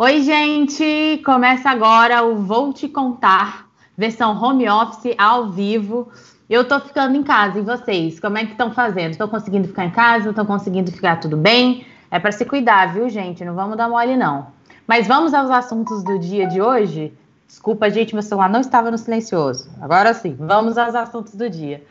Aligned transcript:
Oi, 0.00 0.22
gente! 0.22 1.20
Começa 1.24 1.68
agora 1.68 2.22
o 2.22 2.36
Vou 2.36 2.72
Te 2.72 2.86
Contar, 2.88 3.66
versão 3.96 4.40
home 4.40 4.68
office 4.68 5.12
ao 5.18 5.48
vivo. 5.50 6.08
Eu 6.48 6.68
tô 6.68 6.78
ficando 6.78 7.16
em 7.16 7.24
casa 7.24 7.58
e 7.58 7.62
vocês? 7.62 8.20
Como 8.20 8.38
é 8.38 8.44
que 8.44 8.52
estão 8.52 8.70
fazendo? 8.70 9.10
Estão 9.10 9.26
conseguindo 9.26 9.66
ficar 9.66 9.86
em 9.86 9.90
casa? 9.90 10.28
Estão 10.30 10.46
conseguindo 10.46 10.92
ficar 10.92 11.16
tudo 11.16 11.36
bem? 11.36 11.84
É 12.12 12.20
para 12.20 12.30
se 12.30 12.44
cuidar, 12.44 12.94
viu, 12.94 13.08
gente? 13.08 13.44
Não 13.44 13.56
vamos 13.56 13.76
dar 13.76 13.88
mole, 13.88 14.16
não. 14.16 14.46
Mas 14.86 15.08
vamos 15.08 15.34
aos 15.34 15.50
assuntos 15.50 16.04
do 16.04 16.16
dia 16.16 16.46
de 16.46 16.62
hoje? 16.62 17.12
Desculpa, 17.44 17.90
gente, 17.90 18.14
meu 18.14 18.22
celular 18.22 18.48
não 18.48 18.60
estava 18.60 18.92
no 18.92 18.98
silencioso. 18.98 19.68
Agora 19.80 20.14
sim, 20.14 20.36
vamos 20.38 20.78
aos 20.78 20.94
assuntos 20.94 21.34
do 21.34 21.50
dia. 21.50 21.84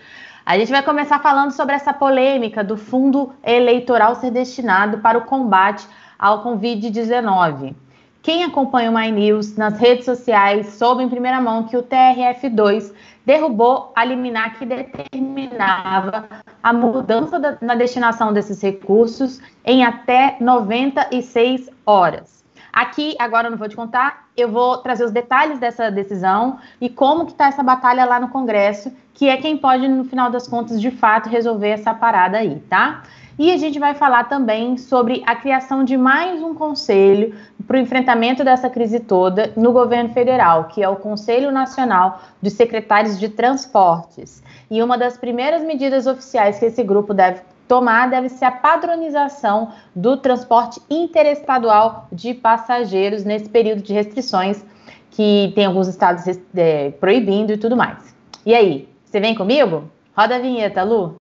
A 0.46 0.58
gente 0.58 0.72
vai 0.72 0.82
começar 0.82 1.20
falando 1.20 1.52
sobre 1.52 1.76
essa 1.76 1.92
polêmica 1.92 2.64
do 2.64 2.78
fundo 2.78 3.34
eleitoral 3.44 4.16
ser 4.16 4.32
destinado 4.32 5.00
para 5.00 5.18
o 5.18 5.26
combate 5.26 5.86
ao 6.18 6.42
Covid-19. 6.42 7.76
Quem 8.22 8.44
acompanha 8.44 8.92
o 8.92 8.94
My 8.94 9.12
News 9.12 9.56
nas 9.56 9.78
redes 9.80 10.06
sociais 10.06 10.74
soube 10.74 11.04
em 11.04 11.10
primeira 11.10 11.40
mão 11.40 11.64
que 11.64 11.78
o 11.78 11.84
TRF2 11.84 12.92
derrubou 13.26 13.92
a 13.96 14.04
liminar 14.04 14.58
que 14.58 14.66
determinava 14.66 16.26
a 16.62 16.74
mudança 16.74 17.40
da, 17.40 17.58
na 17.62 17.76
destinação 17.76 18.34
desses 18.34 18.62
recursos 18.62 19.42
em 19.66 19.84
até 19.84 20.38
96 20.40 21.70
horas. 21.86 22.38
Aqui, 22.72 23.16
agora 23.18 23.48
eu 23.48 23.52
não 23.52 23.58
vou 23.58 23.68
te 23.68 23.76
contar, 23.76 24.28
eu 24.38 24.52
vou 24.52 24.78
trazer 24.78 25.04
os 25.04 25.12
detalhes 25.12 25.58
dessa 25.58 25.90
decisão 25.90 26.60
e 26.80 26.90
como 26.90 27.26
que 27.26 27.32
está 27.32 27.48
essa 27.48 27.64
batalha 27.64 28.06
lá 28.06 28.20
no 28.20 28.30
Congresso, 28.30 28.94
que 29.14 29.28
é 29.28 29.38
quem 29.38 29.58
pode, 29.58 29.88
no 29.88 30.04
final 30.06 30.30
das 30.30 30.48
contas, 30.48 30.80
de 30.80 30.92
fato, 30.92 31.28
resolver 31.28 31.70
essa 31.70 31.94
parada 31.94 32.38
aí, 32.38 32.60
tá? 32.70 33.02
E 33.40 33.52
a 33.52 33.58
gente 33.58 33.78
vai 33.78 33.94
falar 33.94 34.24
também 34.24 34.78
sobre 34.78 35.22
a 35.24 35.36
criação 35.36 35.84
de 35.84 35.96
mais 35.96 36.42
um 36.42 36.56
conselho 36.56 37.36
para 37.68 37.78
o 37.78 37.80
enfrentamento 37.80 38.44
dessa 38.44 38.68
crise 38.68 39.00
toda 39.00 39.54
no 39.56 39.72
governo 39.72 40.10
federal, 40.10 40.64
que 40.64 40.82
é 40.82 40.90
o 40.90 40.96
Conselho 40.96 41.52
Nacional 41.52 42.20
dos 42.42 42.54
Secretários 42.54 43.20
de 43.20 43.30
Transportes. 43.30 44.42
E 44.72 44.82
uma 44.82 44.98
das 44.98 45.20
primeiras 45.20 45.62
medidas 45.62 46.08
oficiais 46.08 46.58
que 46.58 46.66
esse 46.66 46.84
grupo 46.84 47.14
deve 47.14 47.42
tomar 47.68 48.10
deve 48.10 48.28
ser 48.28 48.46
a 48.46 48.52
padronização 48.52 49.72
do 49.96 50.18
transporte 50.18 50.82
interestadual 50.90 52.08
de 52.12 52.34
passageiros 52.34 53.24
nesse 53.24 53.48
período 53.50 53.84
de 53.84 53.94
restrições 53.94 54.66
que 55.12 55.52
tem 55.54 55.66
alguns 55.66 55.88
estados 55.88 56.24
é, 56.56 56.90
proibindo 56.90 57.54
e 57.54 57.58
tudo 57.58 57.78
mais. 57.78 58.16
E 58.44 58.56
aí, 58.56 58.90
você 59.06 59.20
vem 59.20 59.36
comigo? 59.36 59.84
Roda 60.16 60.38
a 60.38 60.40
vinheta, 60.40 60.82
Lu. 60.82 61.18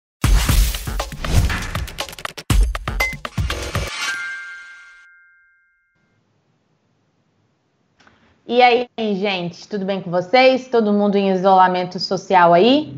E 8.54 8.62
aí, 8.62 8.90
gente, 9.16 9.66
tudo 9.66 9.86
bem 9.86 10.02
com 10.02 10.12
vocês? 10.12 10.68
Todo 10.68 10.92
mundo 10.92 11.16
em 11.16 11.32
isolamento 11.32 11.98
social 12.02 12.54
aí? 12.54 12.94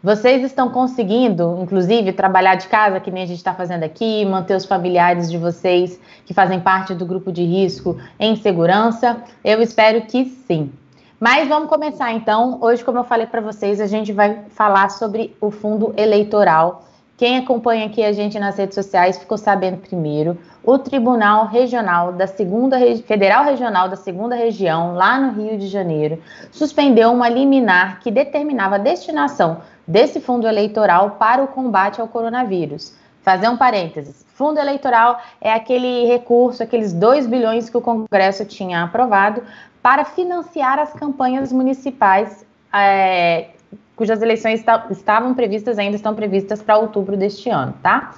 Vocês 0.00 0.44
estão 0.44 0.70
conseguindo, 0.70 1.58
inclusive, 1.60 2.12
trabalhar 2.12 2.54
de 2.54 2.68
casa, 2.68 3.00
que 3.00 3.10
nem 3.10 3.24
a 3.24 3.26
gente 3.26 3.38
está 3.38 3.52
fazendo 3.52 3.82
aqui, 3.82 4.24
manter 4.24 4.56
os 4.56 4.64
familiares 4.64 5.28
de 5.28 5.36
vocês 5.36 5.98
que 6.24 6.32
fazem 6.32 6.60
parte 6.60 6.94
do 6.94 7.04
grupo 7.04 7.32
de 7.32 7.42
risco 7.42 8.00
em 8.16 8.36
segurança? 8.36 9.20
Eu 9.42 9.60
espero 9.60 10.02
que 10.02 10.24
sim. 10.46 10.70
Mas 11.18 11.48
vamos 11.48 11.68
começar 11.68 12.12
então. 12.12 12.58
Hoje, 12.60 12.84
como 12.84 12.98
eu 12.98 13.04
falei 13.04 13.26
para 13.26 13.40
vocês, 13.40 13.80
a 13.80 13.88
gente 13.88 14.12
vai 14.12 14.44
falar 14.50 14.88
sobre 14.88 15.36
o 15.40 15.50
fundo 15.50 15.92
eleitoral 15.96 16.84
quem 17.22 17.38
acompanha 17.38 17.86
aqui 17.86 18.02
a 18.02 18.12
gente 18.12 18.36
nas 18.36 18.58
redes 18.58 18.74
sociais 18.74 19.16
ficou 19.16 19.38
sabendo 19.38 19.76
primeiro. 19.76 20.36
O 20.60 20.76
Tribunal 20.76 21.46
Regional 21.46 22.12
da 22.12 22.26
Segunda 22.26 22.76
Federal 23.06 23.44
Regional 23.44 23.88
da 23.88 23.94
Segunda 23.94 24.34
Região, 24.34 24.96
lá 24.96 25.20
no 25.20 25.40
Rio 25.40 25.56
de 25.56 25.68
Janeiro, 25.68 26.20
suspendeu 26.50 27.12
uma 27.12 27.28
liminar 27.28 28.00
que 28.00 28.10
determinava 28.10 28.74
a 28.74 28.78
destinação 28.78 29.60
desse 29.86 30.20
fundo 30.20 30.48
eleitoral 30.48 31.10
para 31.10 31.44
o 31.44 31.46
combate 31.46 32.00
ao 32.00 32.08
coronavírus. 32.08 32.92
Fazer 33.22 33.48
um 33.48 33.56
parênteses. 33.56 34.26
Fundo 34.34 34.58
eleitoral 34.58 35.20
é 35.40 35.52
aquele 35.52 36.06
recurso, 36.06 36.60
aqueles 36.60 36.92
2 36.92 37.28
bilhões 37.28 37.70
que 37.70 37.76
o 37.76 37.80
Congresso 37.80 38.44
tinha 38.44 38.82
aprovado 38.82 39.44
para 39.80 40.04
financiar 40.04 40.80
as 40.80 40.92
campanhas 40.92 41.52
municipais 41.52 42.44
é, 42.74 43.50
cujas 43.96 44.22
eleições 44.22 44.64
estavam 44.90 45.34
previstas, 45.34 45.78
ainda 45.78 45.96
estão 45.96 46.14
previstas 46.14 46.62
para 46.62 46.78
outubro 46.78 47.16
deste 47.16 47.50
ano, 47.50 47.74
tá? 47.82 48.14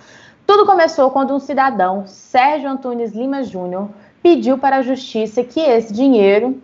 Tudo 0.46 0.66
começou 0.66 1.10
quando 1.10 1.34
um 1.34 1.40
cidadão, 1.40 2.06
Sérgio 2.06 2.68
Antunes 2.68 3.12
Lima 3.12 3.42
Júnior, 3.42 3.88
pediu 4.22 4.58
para 4.58 4.76
a 4.76 4.82
justiça 4.82 5.42
que 5.42 5.60
esse 5.60 5.92
dinheiro, 5.92 6.60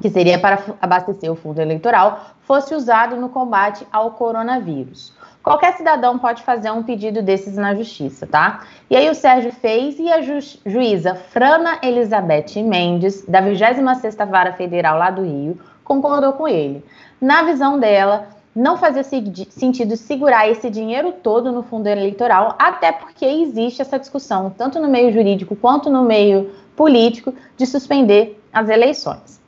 que 0.00 0.10
seria 0.10 0.38
para 0.38 0.58
abastecer 0.80 1.30
o 1.30 1.36
fundo 1.36 1.60
eleitoral, 1.60 2.34
fosse 2.42 2.74
usado 2.74 3.16
no 3.16 3.28
combate 3.28 3.86
ao 3.92 4.12
coronavírus. 4.12 5.12
Qualquer 5.42 5.76
cidadão 5.76 6.18
pode 6.18 6.42
fazer 6.42 6.70
um 6.70 6.82
pedido 6.82 7.20
desses 7.20 7.56
na 7.56 7.74
justiça, 7.74 8.26
tá? 8.26 8.60
E 8.88 8.96
aí 8.96 9.10
o 9.10 9.14
Sérgio 9.14 9.52
fez 9.52 9.98
e 9.98 10.08
a 10.10 10.20
ju 10.20 10.38
juíza 10.64 11.16
Frana 11.16 11.78
Elizabeth 11.82 12.62
Mendes, 12.62 13.24
da 13.26 13.42
26ª 13.42 14.26
Vara 14.28 14.52
Federal 14.52 14.96
lá 14.96 15.10
do 15.10 15.22
Rio, 15.22 15.58
concordou 15.82 16.32
com 16.34 16.46
ele. 16.46 16.84
Na 17.20 17.42
visão 17.42 17.78
dela, 17.78 18.28
não 18.54 18.76
fazia 18.76 19.02
sentido 19.02 19.96
segurar 19.96 20.48
esse 20.48 20.68
dinheiro 20.70 21.12
todo 21.12 21.50
no 21.50 21.62
fundo 21.62 21.86
eleitoral, 21.86 22.54
até 22.58 22.92
porque 22.92 23.24
existe 23.24 23.82
essa 23.82 23.98
discussão, 23.98 24.50
tanto 24.50 24.78
no 24.78 24.88
meio 24.88 25.12
jurídico 25.12 25.56
quanto 25.56 25.90
no 25.90 26.02
meio 26.02 26.50
político, 26.76 27.34
de 27.56 27.66
suspender 27.66 28.40
as 28.52 28.68
eleições. 28.68 29.41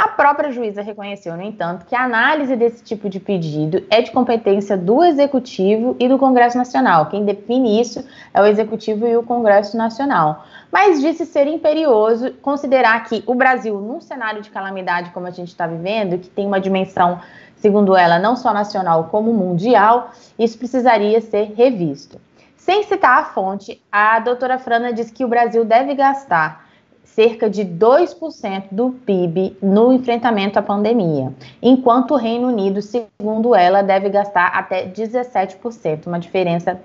A 0.00 0.08
própria 0.08 0.50
juíza 0.50 0.80
reconheceu, 0.80 1.36
no 1.36 1.42
entanto, 1.42 1.84
que 1.84 1.94
a 1.94 2.04
análise 2.04 2.56
desse 2.56 2.82
tipo 2.82 3.06
de 3.06 3.20
pedido 3.20 3.84
é 3.90 4.00
de 4.00 4.10
competência 4.10 4.74
do 4.74 5.04
Executivo 5.04 5.94
e 6.00 6.08
do 6.08 6.16
Congresso 6.16 6.56
Nacional. 6.56 7.10
Quem 7.10 7.22
define 7.22 7.78
isso 7.78 8.02
é 8.32 8.40
o 8.40 8.46
Executivo 8.46 9.06
e 9.06 9.14
o 9.14 9.22
Congresso 9.22 9.76
Nacional. 9.76 10.46
Mas 10.72 11.02
disse 11.02 11.26
ser 11.26 11.46
imperioso 11.46 12.32
considerar 12.40 13.04
que 13.04 13.22
o 13.26 13.34
Brasil, 13.34 13.78
num 13.78 14.00
cenário 14.00 14.40
de 14.40 14.48
calamidade 14.48 15.10
como 15.10 15.26
a 15.26 15.30
gente 15.30 15.48
está 15.48 15.66
vivendo, 15.66 16.18
que 16.18 16.30
tem 16.30 16.46
uma 16.46 16.58
dimensão 16.58 17.20
Segundo 17.56 17.94
ela, 17.94 18.18
não 18.18 18.36
só 18.36 18.54
nacional 18.54 19.08
como 19.10 19.34
mundial, 19.34 20.12
isso 20.38 20.56
precisaria 20.56 21.20
ser 21.20 21.52
revisto. 21.54 22.18
Sem 22.56 22.84
citar 22.84 23.18
a 23.18 23.24
fonte, 23.26 23.78
a 23.92 24.18
doutora 24.18 24.58
Frana 24.58 24.94
diz 24.94 25.10
que 25.10 25.26
o 25.26 25.28
Brasil 25.28 25.62
deve 25.62 25.94
gastar 25.94 26.69
cerca 27.14 27.50
de 27.50 27.64
2% 27.64 28.64
do 28.70 28.92
PIB 28.92 29.56
no 29.60 29.92
enfrentamento 29.92 30.58
à 30.58 30.62
pandemia, 30.62 31.32
enquanto 31.60 32.12
o 32.12 32.16
Reino 32.16 32.48
Unido, 32.48 32.80
segundo 32.80 33.54
ela, 33.54 33.82
deve 33.82 34.08
gastar 34.08 34.46
até 34.48 34.86
17%, 34.86 36.06
uma 36.06 36.18
diferença 36.18 36.80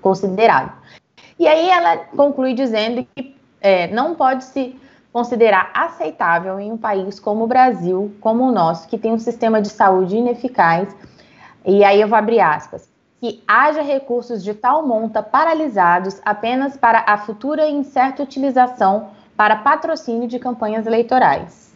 considerável. 0.00 0.72
E 1.38 1.46
aí 1.48 1.68
ela 1.68 1.96
conclui 2.16 2.54
dizendo 2.54 3.06
que 3.14 3.34
é, 3.60 3.86
não 3.88 4.14
pode 4.14 4.44
se 4.44 4.76
considerar 5.12 5.70
aceitável 5.74 6.60
em 6.60 6.70
um 6.70 6.76
país 6.76 7.18
como 7.18 7.44
o 7.44 7.46
Brasil, 7.46 8.14
como 8.20 8.44
o 8.44 8.52
nosso, 8.52 8.86
que 8.86 8.98
tem 8.98 9.12
um 9.12 9.18
sistema 9.18 9.60
de 9.60 9.68
saúde 9.68 10.16
ineficaz, 10.16 10.94
e 11.64 11.82
aí 11.82 12.00
eu 12.00 12.08
vou 12.08 12.18
abrir 12.18 12.40
aspas, 12.40 12.88
que 13.20 13.42
haja 13.46 13.82
recursos 13.82 14.42
de 14.42 14.54
tal 14.54 14.86
monta 14.86 15.22
paralisados 15.22 16.20
apenas 16.24 16.76
para 16.76 17.04
a 17.06 17.18
futura 17.18 17.66
e 17.66 17.72
incerta 17.72 18.22
utilização 18.22 19.08
para 19.40 19.56
patrocínio 19.56 20.28
de 20.28 20.38
campanhas 20.38 20.86
eleitorais. 20.86 21.74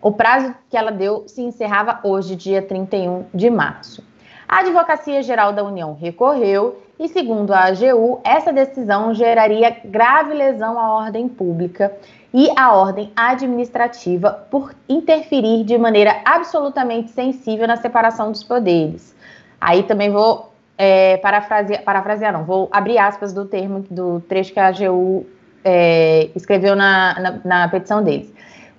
O 0.00 0.12
prazo 0.12 0.54
que 0.68 0.76
ela 0.76 0.92
deu 0.92 1.24
se 1.26 1.42
encerrava 1.42 1.98
hoje, 2.04 2.36
dia 2.36 2.62
31 2.62 3.24
de 3.34 3.50
março. 3.50 4.00
A 4.48 4.60
Advocacia 4.60 5.20
Geral 5.20 5.52
da 5.52 5.64
União 5.64 5.92
recorreu 5.92 6.80
e, 7.00 7.08
segundo 7.08 7.52
a 7.52 7.64
AGU, 7.64 8.20
essa 8.22 8.52
decisão 8.52 9.12
geraria 9.12 9.76
grave 9.84 10.34
lesão 10.34 10.78
à 10.78 10.94
ordem 10.98 11.28
pública 11.28 11.92
e 12.32 12.48
à 12.56 12.72
ordem 12.74 13.10
administrativa 13.16 14.46
por 14.48 14.72
interferir 14.88 15.64
de 15.64 15.76
maneira 15.76 16.20
absolutamente 16.24 17.10
sensível 17.10 17.66
na 17.66 17.76
separação 17.76 18.30
dos 18.30 18.44
poderes. 18.44 19.16
Aí 19.60 19.82
também 19.82 20.12
vou 20.12 20.52
é, 20.78 21.16
parafrasear, 21.16 21.82
parafrasear, 21.82 22.32
não, 22.32 22.44
vou 22.44 22.68
abrir 22.70 22.98
aspas 22.98 23.32
do 23.32 23.46
termo, 23.46 23.84
do 23.90 24.20
trecho 24.28 24.52
que 24.52 24.60
a 24.60 24.68
AGU 24.68 25.26
é, 25.64 26.30
escreveu 26.34 26.74
na, 26.74 27.20
na, 27.20 27.40
na 27.44 27.68
petição 27.68 28.02
deles 28.02 28.32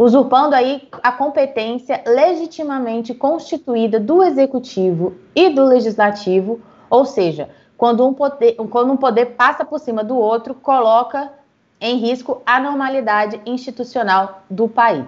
usurpando 0.04 0.56
aí 0.56 0.88
a 1.04 1.12
competência 1.12 2.01
legitimamente 2.07 3.13
constituída 3.13 4.00
do 4.00 4.24
executivo 4.24 5.13
e 5.36 5.51
do 5.51 5.63
legislativo, 5.63 6.60
ou 6.89 7.06
seja, 7.06 7.50
quando 7.78 8.07
um 8.07 8.12
poder, 8.12 8.56
quando 8.72 8.94
um 8.94 8.98
poder 8.98 9.28
passa 9.28 9.63
por 9.63 9.80
cima 9.80 10.04
do 10.04 10.18
outro, 10.18 10.56
coloca 10.56 11.31
em 11.80 11.98
risco 11.98 12.42
a 12.44 12.60
normalidade 12.60 13.39
institucional 13.45 14.42
do 14.50 14.68
país. 14.68 15.06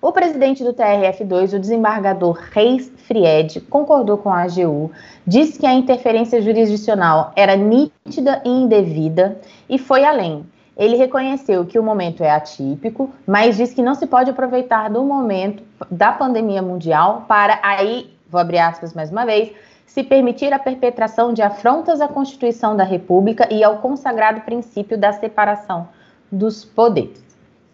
O 0.00 0.12
presidente 0.12 0.64
do 0.64 0.72
TRF2, 0.72 1.54
o 1.54 1.60
desembargador 1.60 2.38
Reis 2.52 2.90
Fried, 3.06 3.60
concordou 3.62 4.16
com 4.16 4.30
a 4.30 4.44
AGU, 4.44 4.90
disse 5.26 5.58
que 5.58 5.66
a 5.66 5.74
interferência 5.74 6.40
jurisdicional 6.40 7.32
era 7.36 7.54
nítida 7.54 8.40
e 8.46 8.48
indevida 8.48 9.38
e 9.68 9.78
foi 9.78 10.04
além. 10.04 10.44
Ele 10.76 10.96
reconheceu 10.96 11.64
que 11.64 11.78
o 11.78 11.82
momento 11.82 12.22
é 12.22 12.30
atípico, 12.30 13.10
mas 13.26 13.56
diz 13.56 13.72
que 13.72 13.82
não 13.82 13.94
se 13.94 14.06
pode 14.06 14.30
aproveitar 14.30 14.90
do 14.90 15.02
momento 15.04 15.62
da 15.90 16.12
pandemia 16.12 16.62
mundial 16.62 17.24
para 17.28 17.58
aí, 17.62 18.12
vou 18.28 18.40
abrir 18.40 18.58
aspas 18.58 18.92
mais 18.92 19.10
uma 19.10 19.24
vez, 19.24 19.52
se 19.86 20.02
permitir 20.02 20.52
a 20.52 20.58
perpetração 20.58 21.32
de 21.32 21.42
afrontas 21.42 22.00
à 22.00 22.08
Constituição 22.08 22.76
da 22.76 22.82
República 22.82 23.46
e 23.52 23.62
ao 23.62 23.78
consagrado 23.78 24.40
princípio 24.40 24.98
da 24.98 25.12
separação 25.12 25.88
dos 26.32 26.64
poderes. 26.64 27.22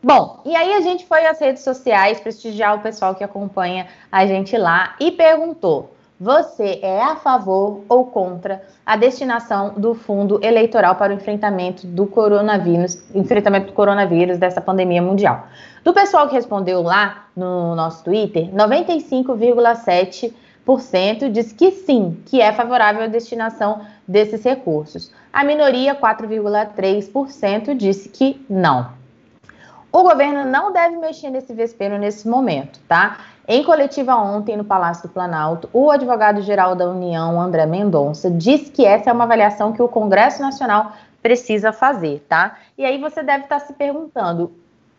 Bom, 0.02 0.41
e 0.44 0.55
aí 0.56 0.75
a 0.75 0.81
gente 0.81 1.06
foi 1.06 1.26
às 1.26 1.38
redes 1.38 1.62
sociais 1.62 2.20
prestigiar 2.20 2.76
o 2.76 2.81
pessoal 2.81 3.14
que 3.14 3.25
acompanha 3.25 3.87
a 4.11 4.26
gente 4.26 4.56
lá 4.56 4.94
e 4.99 5.11
perguntou: 5.11 5.94
você 6.20 6.78
é 6.82 7.02
a 7.02 7.17
favor 7.17 7.81
ou 7.88 8.05
contra 8.05 8.62
a 8.84 8.94
destinação 8.94 9.72
do 9.75 9.94
fundo 9.94 10.38
eleitoral 10.43 10.96
para 10.96 11.14
o 11.14 11.17
enfrentamento 11.17 11.87
do 11.87 12.06
coronavírus, 12.06 13.02
enfrentamento 13.14 13.69
do 13.69 13.72
coronavírus 13.72 14.37
dessa 14.37 14.61
pandemia 14.61 15.00
mundial? 15.00 15.46
Do 15.82 15.94
pessoal 15.94 16.28
que 16.28 16.34
respondeu 16.34 16.82
lá 16.82 17.28
no 17.34 17.75
nosso 17.75 18.05
Twitter, 18.05 18.52
95,7% 18.52 21.31
diz 21.31 21.55
que 21.55 21.70
sim, 21.70 22.23
que 22.26 22.43
é 22.43 22.52
favorável 22.52 23.02
à 23.02 23.06
destinação 23.06 23.81
desses 24.06 24.44
recursos. 24.44 25.11
A 25.32 25.43
minoria, 25.43 25.94
4,3%, 25.94 27.75
disse 27.75 28.11
que 28.11 28.44
não. 28.46 29.00
O 29.92 30.02
governo 30.04 30.44
não 30.44 30.72
deve 30.72 30.96
mexer 30.96 31.31
nesse 31.31 31.52
vespeiro 31.52 31.98
nesse 31.98 32.28
momento, 32.28 32.78
tá? 32.87 33.19
Em 33.48 33.64
coletiva 33.64 34.14
ontem 34.14 34.56
no 34.56 34.64
Palácio 34.64 35.08
do 35.08 35.12
Planalto, 35.12 35.69
o 35.72 35.90
advogado-geral 35.90 36.76
da 36.76 36.88
União, 36.88 37.40
André 37.40 37.66
Mendonça, 37.66 38.31
disse 38.31 38.70
que 38.70 38.87
essa 38.87 39.10
é 39.10 39.12
uma 39.12 39.25
avaliação 39.25 39.72
que 39.72 39.82
o 39.82 39.88
Congresso 39.88 40.40
Nacional 40.40 40.92
precisa 41.20 41.72
fazer, 41.72 42.25
tá? 42.28 42.56
E 42.78 42.84
aí 42.84 42.98
você 42.98 43.22
deve 43.22 43.44
estar 43.44 43.58
se 43.58 43.72
perguntando 43.72 44.52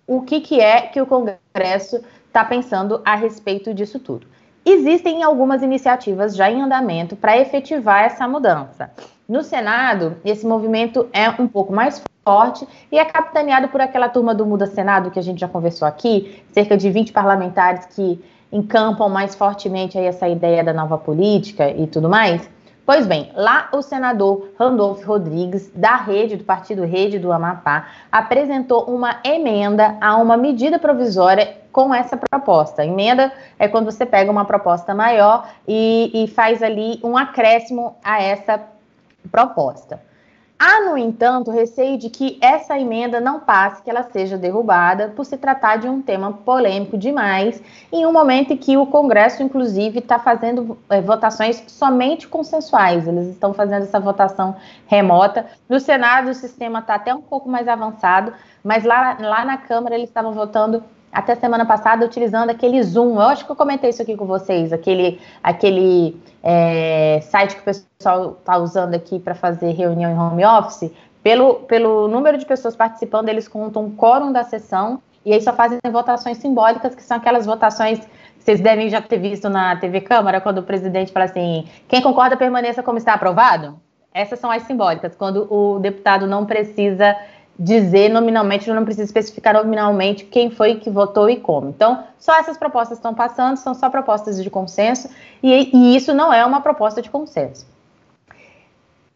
o 0.05 0.21
que, 0.23 0.41
que 0.41 0.59
é 0.59 0.81
que 0.81 1.01
o 1.01 1.05
Congresso 1.05 2.03
está 2.27 2.43
pensando 2.43 3.01
a 3.05 3.15
respeito 3.15 3.73
disso 3.73 3.97
tudo. 3.97 4.27
Existem 4.65 5.23
algumas 5.23 5.63
iniciativas 5.63 6.35
já 6.35 6.49
em 6.49 6.61
andamento 6.61 7.15
para 7.15 7.37
efetivar 7.37 8.03
essa 8.03 8.27
mudança. 8.27 8.91
No 9.27 9.43
Senado, 9.43 10.17
esse 10.23 10.45
movimento 10.45 11.07
é 11.11 11.29
um 11.29 11.47
pouco 11.47 11.73
mais 11.73 12.01
forte 12.23 12.67
e 12.91 12.99
é 12.99 13.05
capitaneado 13.05 13.69
por 13.69 13.81
aquela 13.81 14.07
turma 14.07 14.35
do 14.35 14.45
Muda 14.45 14.67
Senado 14.67 15.09
que 15.09 15.17
a 15.17 15.23
gente 15.23 15.39
já 15.39 15.47
conversou 15.47 15.87
aqui, 15.87 16.43
cerca 16.51 16.77
de 16.77 16.89
20 16.91 17.11
parlamentares 17.11 17.85
que 17.85 18.23
encampam 18.51 19.09
mais 19.09 19.33
fortemente 19.33 19.97
aí 19.97 20.05
essa 20.05 20.27
ideia 20.27 20.63
da 20.63 20.73
nova 20.73 20.97
política 20.97 21.69
e 21.71 21.87
tudo 21.87 22.09
mais. 22.09 22.47
Pois 22.85 23.05
bem, 23.05 23.31
lá 23.35 23.69
o 23.71 23.81
senador 23.81 24.49
Randolfo 24.57 25.05
Rodrigues, 25.05 25.71
da 25.73 25.95
rede, 25.95 26.35
do 26.35 26.43
Partido 26.43 26.83
Rede 26.83 27.19
do 27.19 27.31
Amapá, 27.31 27.87
apresentou 28.11 28.85
uma 28.85 29.19
emenda 29.23 29.97
a 30.01 30.17
uma 30.17 30.35
medida 30.35 30.79
provisória 30.79 31.57
com 31.71 31.93
essa 31.93 32.17
proposta. 32.17 32.83
Emenda 32.83 33.31
é 33.57 33.67
quando 33.67 33.85
você 33.85 34.05
pega 34.05 34.31
uma 34.31 34.45
proposta 34.45 34.95
maior 34.95 35.47
e, 35.67 36.11
e 36.13 36.27
faz 36.27 36.63
ali 36.63 36.99
um 37.03 37.15
acréscimo 37.15 37.95
a 38.03 38.21
essa 38.21 38.59
proposta. 39.31 40.01
Há, 40.63 40.81
no 40.81 40.95
entanto, 40.95 41.49
receio 41.49 41.97
de 41.97 42.07
que 42.07 42.37
essa 42.39 42.77
emenda 42.77 43.19
não 43.19 43.39
passe, 43.39 43.81
que 43.81 43.89
ela 43.89 44.03
seja 44.03 44.37
derrubada, 44.37 45.07
por 45.07 45.25
se 45.25 45.35
tratar 45.35 45.77
de 45.77 45.89
um 45.89 46.03
tema 46.03 46.33
polêmico 46.33 46.99
demais, 46.99 47.59
em 47.91 48.05
um 48.05 48.13
momento 48.13 48.53
em 48.53 48.57
que 48.57 48.77
o 48.77 48.85
Congresso, 48.85 49.41
inclusive, 49.41 49.97
está 49.97 50.19
fazendo 50.19 50.77
é, 50.87 51.01
votações 51.01 51.63
somente 51.65 52.27
consensuais. 52.27 53.07
Eles 53.07 53.29
estão 53.29 53.55
fazendo 53.55 53.85
essa 53.85 53.99
votação 53.99 54.55
remota. 54.85 55.47
No 55.67 55.79
Senado, 55.79 56.29
o 56.29 56.35
sistema 56.35 56.77
está 56.77 56.93
até 56.93 57.11
um 57.11 57.23
pouco 57.23 57.49
mais 57.49 57.67
avançado, 57.67 58.31
mas 58.63 58.83
lá, 58.83 59.17
lá 59.19 59.43
na 59.43 59.57
Câmara 59.57 59.95
eles 59.95 60.09
estavam 60.09 60.31
votando 60.31 60.83
até 61.11 61.35
semana 61.35 61.65
passada 61.65 62.05
utilizando 62.05 62.49
aquele 62.49 62.81
Zoom. 62.83 63.15
Eu 63.15 63.21
acho 63.21 63.45
que 63.45 63.51
eu 63.51 63.55
comentei 63.55 63.89
isso 63.89 64.01
aqui 64.01 64.15
com 64.15 64.25
vocês, 64.25 64.71
aquele, 64.71 65.19
aquele 65.43 66.19
é, 66.43 67.19
site 67.21 67.55
que 67.55 67.61
o 67.61 67.65
pessoal 67.65 68.37
está 68.39 68.57
usando 68.57 68.95
aqui 68.95 69.19
para 69.19 69.35
fazer 69.35 69.71
reunião 69.71 70.11
em 70.11 70.17
home 70.17 70.45
office. 70.45 70.91
Pelo, 71.21 71.55
pelo 71.61 72.07
número 72.07 72.37
de 72.37 72.45
pessoas 72.45 72.75
participando, 72.75 73.29
eles 73.29 73.47
contam 73.47 73.85
o 73.85 73.91
quórum 73.91 74.31
da 74.31 74.43
sessão 74.43 74.99
e 75.23 75.33
aí 75.33 75.41
só 75.41 75.53
fazem 75.53 75.79
votações 75.91 76.37
simbólicas, 76.37 76.95
que 76.95 77.03
são 77.03 77.17
aquelas 77.17 77.45
votações 77.45 77.99
que 77.99 78.43
vocês 78.43 78.59
devem 78.59 78.89
já 78.89 79.01
ter 79.01 79.19
visto 79.19 79.49
na 79.49 79.75
TV 79.75 80.01
Câmara, 80.01 80.41
quando 80.41 80.59
o 80.59 80.63
presidente 80.63 81.11
fala 81.11 81.25
assim: 81.25 81.67
quem 81.87 82.01
concorda 82.01 82.35
permaneça 82.35 82.81
como 82.81 82.97
está 82.97 83.13
aprovado? 83.13 83.79
Essas 84.13 84.39
são 84.39 84.51
as 84.51 84.63
simbólicas, 84.63 85.15
quando 85.15 85.47
o 85.53 85.79
deputado 85.79 86.27
não 86.27 86.45
precisa 86.45 87.15
dizer 87.57 88.09
nominalmente, 88.09 88.69
não 88.71 88.83
precisa 88.83 89.05
especificar 89.05 89.53
nominalmente 89.53 90.25
quem 90.25 90.49
foi 90.49 90.75
que 90.75 90.89
votou 90.89 91.29
e 91.29 91.37
como. 91.37 91.69
Então, 91.69 92.03
só 92.19 92.37
essas 92.39 92.57
propostas 92.57 92.97
estão 92.97 93.13
passando, 93.13 93.57
são 93.57 93.73
só 93.73 93.89
propostas 93.89 94.41
de 94.41 94.49
consenso, 94.49 95.09
e, 95.43 95.69
e 95.75 95.95
isso 95.95 96.13
não 96.13 96.33
é 96.33 96.45
uma 96.45 96.61
proposta 96.61 97.01
de 97.01 97.09
consenso. 97.09 97.65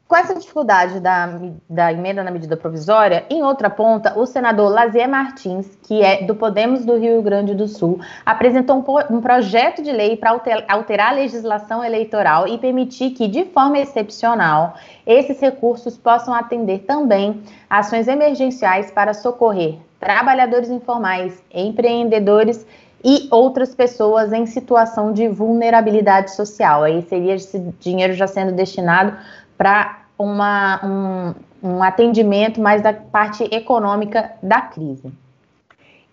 Com 0.08 0.16
essa 0.16 0.36
dificuldade 0.36 1.00
da, 1.00 1.40
da, 1.68 1.92
emenda 1.92 2.24
na 2.24 2.30
medida 2.30 2.56
provisória, 2.56 3.26
em 3.28 3.42
outra 3.42 3.72
ponta, 3.72 4.18
o 4.18 4.28
senador 4.28 4.72
Lazier 4.72 5.10
Martins, 5.10 5.68
que 5.82 6.04
é 6.04 6.24
do 6.24 6.36
Podemos 6.36 6.86
do 6.86 6.96
Rio 6.96 7.24
Grande 7.24 7.56
do 7.56 7.68
Sul, 7.68 8.00
apresentou 8.24 8.78
um, 8.78 9.16
um 9.16 9.20
projeto 9.20 9.82
de 9.82 9.92
lei 9.92 10.16
para 10.16 10.30
alter, 10.30 10.64
alterar 10.68 11.12
a 11.12 11.16
legislação 11.16 11.84
eleitoral 11.84 12.48
e 12.48 12.56
permitir 12.60 13.12
que, 13.12 13.28
de 13.28 13.46
forma 13.46 13.80
excepcional, 13.80 14.76
esses 15.08 15.40
recursos 15.40 15.98
possam 15.98 16.36
atender 16.36 16.84
também 16.86 17.42
ações 17.68 18.08
emergenciais 18.08 18.92
para 18.92 19.12
socorrer 19.12 19.80
trabalhadores 20.00 20.70
informais, 20.70 21.44
empreendedores 21.52 22.64
e 23.04 23.28
outras 23.32 23.74
pessoas 23.74 24.32
em 24.34 24.46
situação 24.46 25.12
de 25.12 25.28
vulnerabilidade 25.28 26.36
social. 26.36 26.84
Aí 26.84 27.02
seria 27.04 27.36
esse 27.36 27.60
dinheiro 27.80 28.14
já 28.14 28.28
sendo 28.28 28.52
destinado 28.52 29.18
para 29.58 30.06
um, 30.20 31.34
um 31.62 31.84
atendimento 31.84 32.62
mais 32.62 32.82
da 32.82 32.94
parte 32.94 33.44
econômica 33.52 34.32
da 34.42 34.62
crise. 34.62 35.12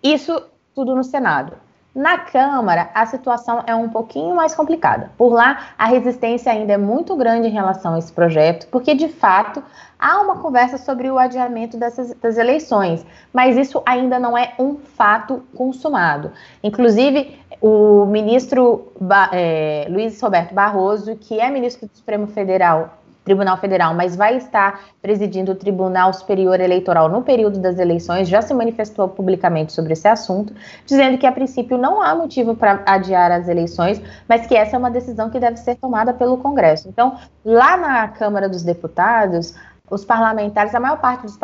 Isso 0.01 0.41
tudo 0.75 0.95
no 0.95 1.03
Senado. 1.03 1.53
Na 1.95 2.17
Câmara, 2.17 2.89
a 2.95 3.05
situação 3.05 3.63
é 3.67 3.75
um 3.75 3.87
pouquinho 3.87 4.35
mais 4.35 4.55
complicada. 4.55 5.11
Por 5.15 5.31
lá, 5.31 5.67
a 5.77 5.85
resistência 5.85 6.51
ainda 6.51 6.73
é 6.73 6.77
muito 6.77 7.15
grande 7.15 7.47
em 7.47 7.51
relação 7.51 7.93
a 7.93 7.99
esse 7.99 8.11
projeto, 8.11 8.67
porque 8.71 8.95
de 8.95 9.07
fato 9.07 9.63
há 9.99 10.19
uma 10.19 10.39
conversa 10.39 10.79
sobre 10.79 11.11
o 11.11 11.19
adiamento 11.19 11.77
dessas 11.77 12.11
das 12.15 12.37
eleições, 12.37 13.05
mas 13.31 13.55
isso 13.55 13.83
ainda 13.85 14.17
não 14.17 14.35
é 14.35 14.55
um 14.57 14.77
fato 14.77 15.43
consumado. 15.55 16.31
Inclusive, 16.63 17.39
o 17.61 18.07
ministro 18.07 18.91
é, 19.31 19.85
Luiz 19.87 20.19
Roberto 20.19 20.51
Barroso, 20.51 21.15
que 21.15 21.39
é 21.39 21.47
ministro 21.51 21.87
do 21.87 21.95
Supremo 21.95 22.25
Federal 22.25 23.02
Tribunal 23.23 23.57
Federal, 23.57 23.93
mas 23.93 24.15
vai 24.15 24.37
estar 24.37 24.81
presidindo 25.01 25.53
o 25.53 25.55
Tribunal 25.55 26.13
Superior 26.13 26.59
Eleitoral 26.59 27.07
no 27.09 27.21
período 27.21 27.59
das 27.59 27.79
eleições, 27.79 28.27
já 28.27 28.41
se 28.41 28.53
manifestou 28.53 29.07
publicamente 29.07 29.71
sobre 29.71 29.93
esse 29.93 30.07
assunto, 30.07 30.53
dizendo 30.85 31.17
que 31.17 31.25
a 31.25 31.31
princípio 31.31 31.77
não 31.77 32.01
há 32.01 32.13
motivo 32.13 32.55
para 32.55 32.83
adiar 32.85 33.31
as 33.31 33.47
eleições, 33.47 34.01
mas 34.27 34.45
que 34.45 34.55
essa 34.55 34.75
é 34.75 34.79
uma 34.79 34.91
decisão 34.91 35.29
que 35.29 35.39
deve 35.39 35.57
ser 35.57 35.75
tomada 35.75 36.13
pelo 36.13 36.37
Congresso. 36.37 36.89
Então, 36.89 37.17
lá 37.45 37.77
na 37.77 38.07
Câmara 38.09 38.49
dos 38.49 38.63
Deputados, 38.63 39.55
os 39.89 40.03
parlamentares, 40.03 40.73
a 40.75 40.79
maior 40.79 40.99
parte 40.99 41.23
dos 41.23 41.37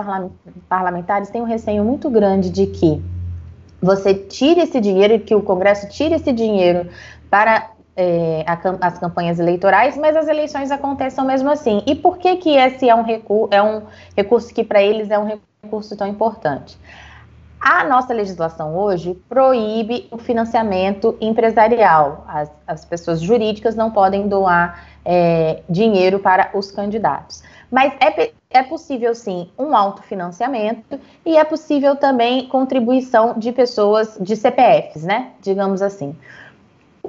parlamentares 0.68 1.30
tem 1.30 1.42
um 1.42 1.46
receio 1.46 1.84
muito 1.84 2.10
grande 2.10 2.50
de 2.50 2.68
que 2.68 3.02
você 3.82 4.14
tire 4.14 4.62
esse 4.62 4.82
dinheiro, 4.82 5.20
que 5.20 5.34
o 5.34 5.42
Congresso 5.42 5.88
tire 5.88 6.16
esse 6.16 6.34
dinheiro 6.34 6.90
para 7.30 7.72
é, 8.00 8.46
a, 8.48 8.88
as 8.88 8.98
campanhas 8.98 9.40
eleitorais, 9.40 9.98
mas 9.98 10.16
as 10.16 10.30
eleições 10.30 10.72
acontecem 10.72 11.26
mesmo 11.26 11.52
assim. 11.52 11.84
E 11.86 11.94
por 11.94 12.18
que 12.18 12.38
que 12.38 12.56
esse 12.56 12.88
é 12.88 12.96
um, 12.96 13.02
recu 13.02 13.50
é 13.52 13.62
um 13.62 13.84
recurso 14.16 14.54
que 14.54 14.64
para 14.64 14.82
eles 14.82 15.12
é 15.12 15.20
um 15.20 15.38
recurso 15.62 15.98
tão 15.98 16.08
importante? 16.08 16.80
A 17.60 17.84
nossa 17.84 18.14
legislação 18.14 18.74
hoje 18.78 19.22
proíbe 19.28 20.08
o 20.12 20.18
financiamento 20.18 21.18
empresarial. 21.20 22.24
As, 22.26 22.50
as 22.66 22.86
pessoas 22.86 23.20
jurídicas 23.20 23.76
não 23.76 23.92
podem 23.92 24.30
doar 24.30 24.88
é, 25.04 25.62
dinheiro 25.70 26.20
para 26.20 26.52
os 26.54 26.72
candidatos. 26.72 27.44
Mas 27.70 27.92
é, 28.00 28.32
é 28.50 28.64
possível 28.64 29.14
sim 29.14 29.50
um 29.58 29.76
autofinanciamento 29.76 30.98
e 31.26 31.36
é 31.36 31.44
possível 31.44 31.98
também 31.98 32.48
contribuição 32.48 33.38
de 33.38 33.52
pessoas 33.52 34.18
de 34.22 34.38
CPFs, 34.38 35.04
né? 35.04 35.32
Digamos 35.42 35.82
assim. 35.82 36.16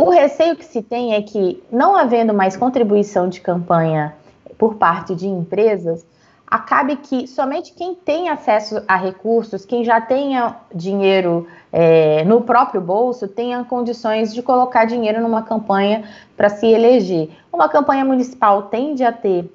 O 0.00 0.08
receio 0.08 0.56
que 0.56 0.64
se 0.64 0.80
tem 0.80 1.12
é 1.12 1.20
que, 1.20 1.62
não 1.70 1.94
havendo 1.94 2.32
mais 2.32 2.56
contribuição 2.56 3.28
de 3.28 3.38
campanha 3.38 4.14
por 4.56 4.76
parte 4.76 5.14
de 5.14 5.28
empresas, 5.28 6.06
acabe 6.46 6.96
que 6.96 7.26
somente 7.26 7.74
quem 7.74 7.94
tem 7.94 8.30
acesso 8.30 8.82
a 8.88 8.96
recursos, 8.96 9.66
quem 9.66 9.84
já 9.84 10.00
tenha 10.00 10.56
dinheiro 10.74 11.46
é, 11.70 12.24
no 12.24 12.40
próprio 12.40 12.80
bolso, 12.80 13.28
tenha 13.28 13.62
condições 13.62 14.32
de 14.32 14.40
colocar 14.40 14.86
dinheiro 14.86 15.20
numa 15.20 15.42
campanha 15.42 16.02
para 16.34 16.48
se 16.48 16.66
eleger. 16.66 17.28
Uma 17.52 17.68
campanha 17.68 18.02
municipal 18.02 18.62
tende 18.62 19.04
a 19.04 19.12
ter 19.12 19.52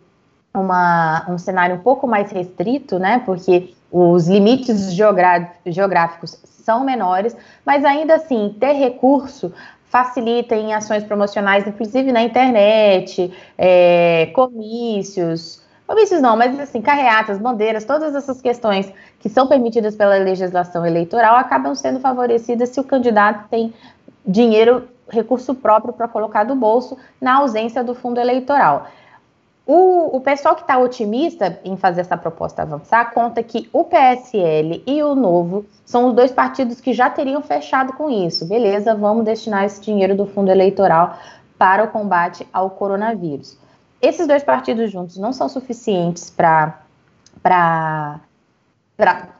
uma, 0.53 1.25
um 1.27 1.39
cenário 1.39 1.77
um 1.77 1.79
pouco 1.79 2.05
mais 2.05 2.29
restrito, 2.29 2.99
né? 2.99 3.19
Porque 3.25 3.73
os 3.91 4.27
limites 4.27 4.93
geográficos 4.93 6.39
são 6.43 6.83
menores, 6.83 7.35
mas 7.65 7.83
ainda 7.83 8.13
assim, 8.13 8.55
ter 8.59 8.73
recurso 8.73 9.51
facilita 9.95 10.57
em 10.57 10.73
ações 10.73 11.05
promocionais, 11.05 11.65
inclusive 11.65 12.11
na 12.11 12.21
internet, 12.21 13.33
é, 13.57 14.25
comícios, 14.35 15.63
comícios 15.87 16.21
não, 16.21 16.35
mas 16.35 16.59
assim, 16.59 16.81
carreatas, 16.81 17.37
bandeiras, 17.37 17.85
todas 17.85 18.13
essas 18.13 18.41
questões 18.41 18.91
que 19.21 19.29
são 19.29 19.47
permitidas 19.47 19.95
pela 19.95 20.17
legislação 20.17 20.85
eleitoral 20.85 21.37
acabam 21.37 21.73
sendo 21.73 22.01
favorecidas 22.01 22.67
se 22.71 22.79
o 22.81 22.83
candidato 22.83 23.47
tem 23.47 23.73
dinheiro, 24.27 24.85
recurso 25.07 25.55
próprio 25.55 25.93
para 25.93 26.09
colocar 26.09 26.43
do 26.43 26.55
bolso 26.55 26.97
na 27.21 27.35
ausência 27.35 27.81
do 27.81 27.95
fundo 27.95 28.19
eleitoral. 28.19 28.87
O, 29.67 30.17
o 30.17 30.21
pessoal 30.21 30.53
que 30.53 30.61
está 30.61 30.77
otimista 30.77 31.59
em 31.65 31.75
fazer 31.75 32.01
essa 32.01 32.15
proposta 32.15 32.61
avançar 32.61 33.11
conta 33.13 33.41
que 33.41 33.67
o 33.73 33.83
PSL 33.83 34.83
e 34.85 35.01
o 35.01 35.15
Novo 35.15 35.65
são 35.83 36.09
os 36.09 36.13
dois 36.13 36.31
partidos 36.31 36.79
que 36.79 36.93
já 36.93 37.09
teriam 37.09 37.41
fechado 37.41 37.93
com 37.93 38.07
isso. 38.09 38.45
Beleza, 38.45 38.93
vamos 38.93 39.25
destinar 39.25 39.63
esse 39.63 39.81
dinheiro 39.81 40.15
do 40.15 40.27
fundo 40.27 40.51
eleitoral 40.51 41.17
para 41.57 41.83
o 41.83 41.87
combate 41.87 42.47
ao 42.53 42.69
coronavírus. 42.69 43.57
Esses 43.99 44.27
dois 44.27 44.43
partidos 44.43 44.91
juntos 44.91 45.17
não 45.17 45.33
são 45.33 45.49
suficientes 45.49 46.29
para. 46.29 46.79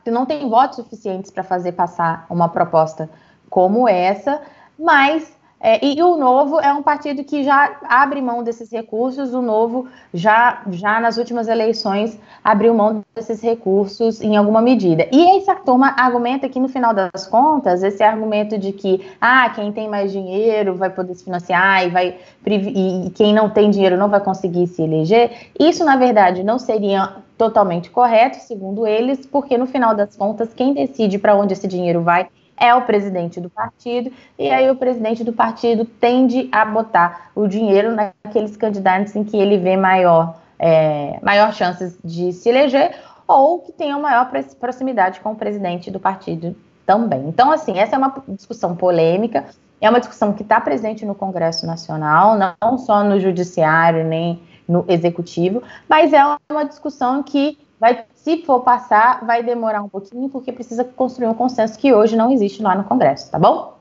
Não 0.06 0.26
tem 0.26 0.48
votos 0.48 0.76
suficientes 0.76 1.30
para 1.30 1.44
fazer 1.44 1.72
passar 1.72 2.26
uma 2.28 2.48
proposta 2.48 3.08
como 3.48 3.88
essa, 3.88 4.40
mas 4.76 5.35
é, 5.68 5.84
e, 5.84 6.00
o 6.00 6.16
Novo 6.16 6.60
é 6.60 6.72
um 6.72 6.80
partido 6.80 7.24
que 7.24 7.42
já 7.42 7.78
abre 7.88 8.22
mão 8.22 8.44
desses 8.44 8.70
recursos, 8.70 9.34
o 9.34 9.42
Novo 9.42 9.88
já, 10.14 10.62
já 10.70 11.00
nas 11.00 11.16
últimas 11.16 11.48
eleições 11.48 12.16
abriu 12.44 12.72
mão 12.72 13.02
desses 13.16 13.42
recursos 13.42 14.20
em 14.20 14.36
alguma 14.36 14.62
medida. 14.62 15.08
E 15.10 15.38
essa 15.38 15.56
turma 15.56 15.92
argumenta 15.98 16.48
que, 16.48 16.60
no 16.60 16.68
final 16.68 16.94
das 16.94 17.26
contas, 17.26 17.82
esse 17.82 18.00
argumento 18.00 18.56
de 18.56 18.70
que 18.70 19.04
ah, 19.20 19.50
quem 19.50 19.72
tem 19.72 19.88
mais 19.88 20.12
dinheiro 20.12 20.76
vai 20.76 20.88
poder 20.88 21.16
se 21.16 21.24
financiar 21.24 21.84
e, 21.84 21.90
vai, 21.90 22.16
e 22.46 23.10
quem 23.16 23.34
não 23.34 23.50
tem 23.50 23.68
dinheiro 23.68 23.96
não 23.96 24.08
vai 24.08 24.20
conseguir 24.20 24.68
se 24.68 24.82
eleger, 24.82 25.50
isso, 25.58 25.84
na 25.84 25.96
verdade, 25.96 26.44
não 26.44 26.60
seria 26.60 27.12
totalmente 27.36 27.90
correto, 27.90 28.36
segundo 28.36 28.86
eles, 28.86 29.26
porque, 29.26 29.58
no 29.58 29.66
final 29.66 29.96
das 29.96 30.14
contas, 30.14 30.54
quem 30.54 30.72
decide 30.72 31.18
para 31.18 31.34
onde 31.34 31.54
esse 31.54 31.66
dinheiro 31.66 32.02
vai 32.02 32.28
é 32.58 32.74
o 32.74 32.82
presidente 32.82 33.40
do 33.40 33.50
partido, 33.50 34.10
e 34.38 34.50
aí 34.50 34.70
o 34.70 34.76
presidente 34.76 35.22
do 35.22 35.32
partido 35.32 35.84
tende 35.84 36.48
a 36.50 36.64
botar 36.64 37.30
o 37.34 37.46
dinheiro 37.46 37.94
naqueles 37.94 38.56
candidatos 38.56 39.14
em 39.14 39.24
que 39.24 39.36
ele 39.36 39.58
vê 39.58 39.76
maior, 39.76 40.36
é, 40.58 41.18
maior 41.22 41.52
chances 41.52 41.98
de 42.04 42.32
se 42.32 42.48
eleger, 42.48 42.94
ou 43.28 43.58
que 43.60 43.72
tenham 43.72 44.00
maior 44.00 44.30
proximidade 44.58 45.20
com 45.20 45.32
o 45.32 45.36
presidente 45.36 45.90
do 45.90 46.00
partido 46.00 46.56
também. 46.86 47.28
Então, 47.28 47.50
assim, 47.50 47.78
essa 47.78 47.96
é 47.96 47.98
uma 47.98 48.14
discussão 48.28 48.76
polêmica, 48.76 49.44
é 49.80 49.90
uma 49.90 49.98
discussão 49.98 50.32
que 50.32 50.42
está 50.42 50.60
presente 50.60 51.04
no 51.04 51.14
Congresso 51.14 51.66
Nacional, 51.66 52.38
não 52.60 52.78
só 52.78 53.04
no 53.04 53.20
Judiciário, 53.20 54.04
nem 54.04 54.40
no 54.66 54.84
Executivo, 54.88 55.62
mas 55.88 56.12
é 56.12 56.22
uma 56.50 56.64
discussão 56.64 57.22
que 57.22 57.58
vai 57.78 58.04
se 58.14 58.42
for 58.44 58.60
passar, 58.60 59.24
vai 59.24 59.42
demorar 59.42 59.82
um 59.82 59.88
pouquinho, 59.88 60.28
porque 60.28 60.52
precisa 60.52 60.84
construir 60.84 61.28
um 61.28 61.34
consenso 61.34 61.78
que 61.78 61.92
hoje 61.92 62.16
não 62.16 62.30
existe 62.30 62.62
lá 62.62 62.74
no 62.74 62.84
Congresso, 62.84 63.30
tá 63.30 63.38
bom? 63.38 63.74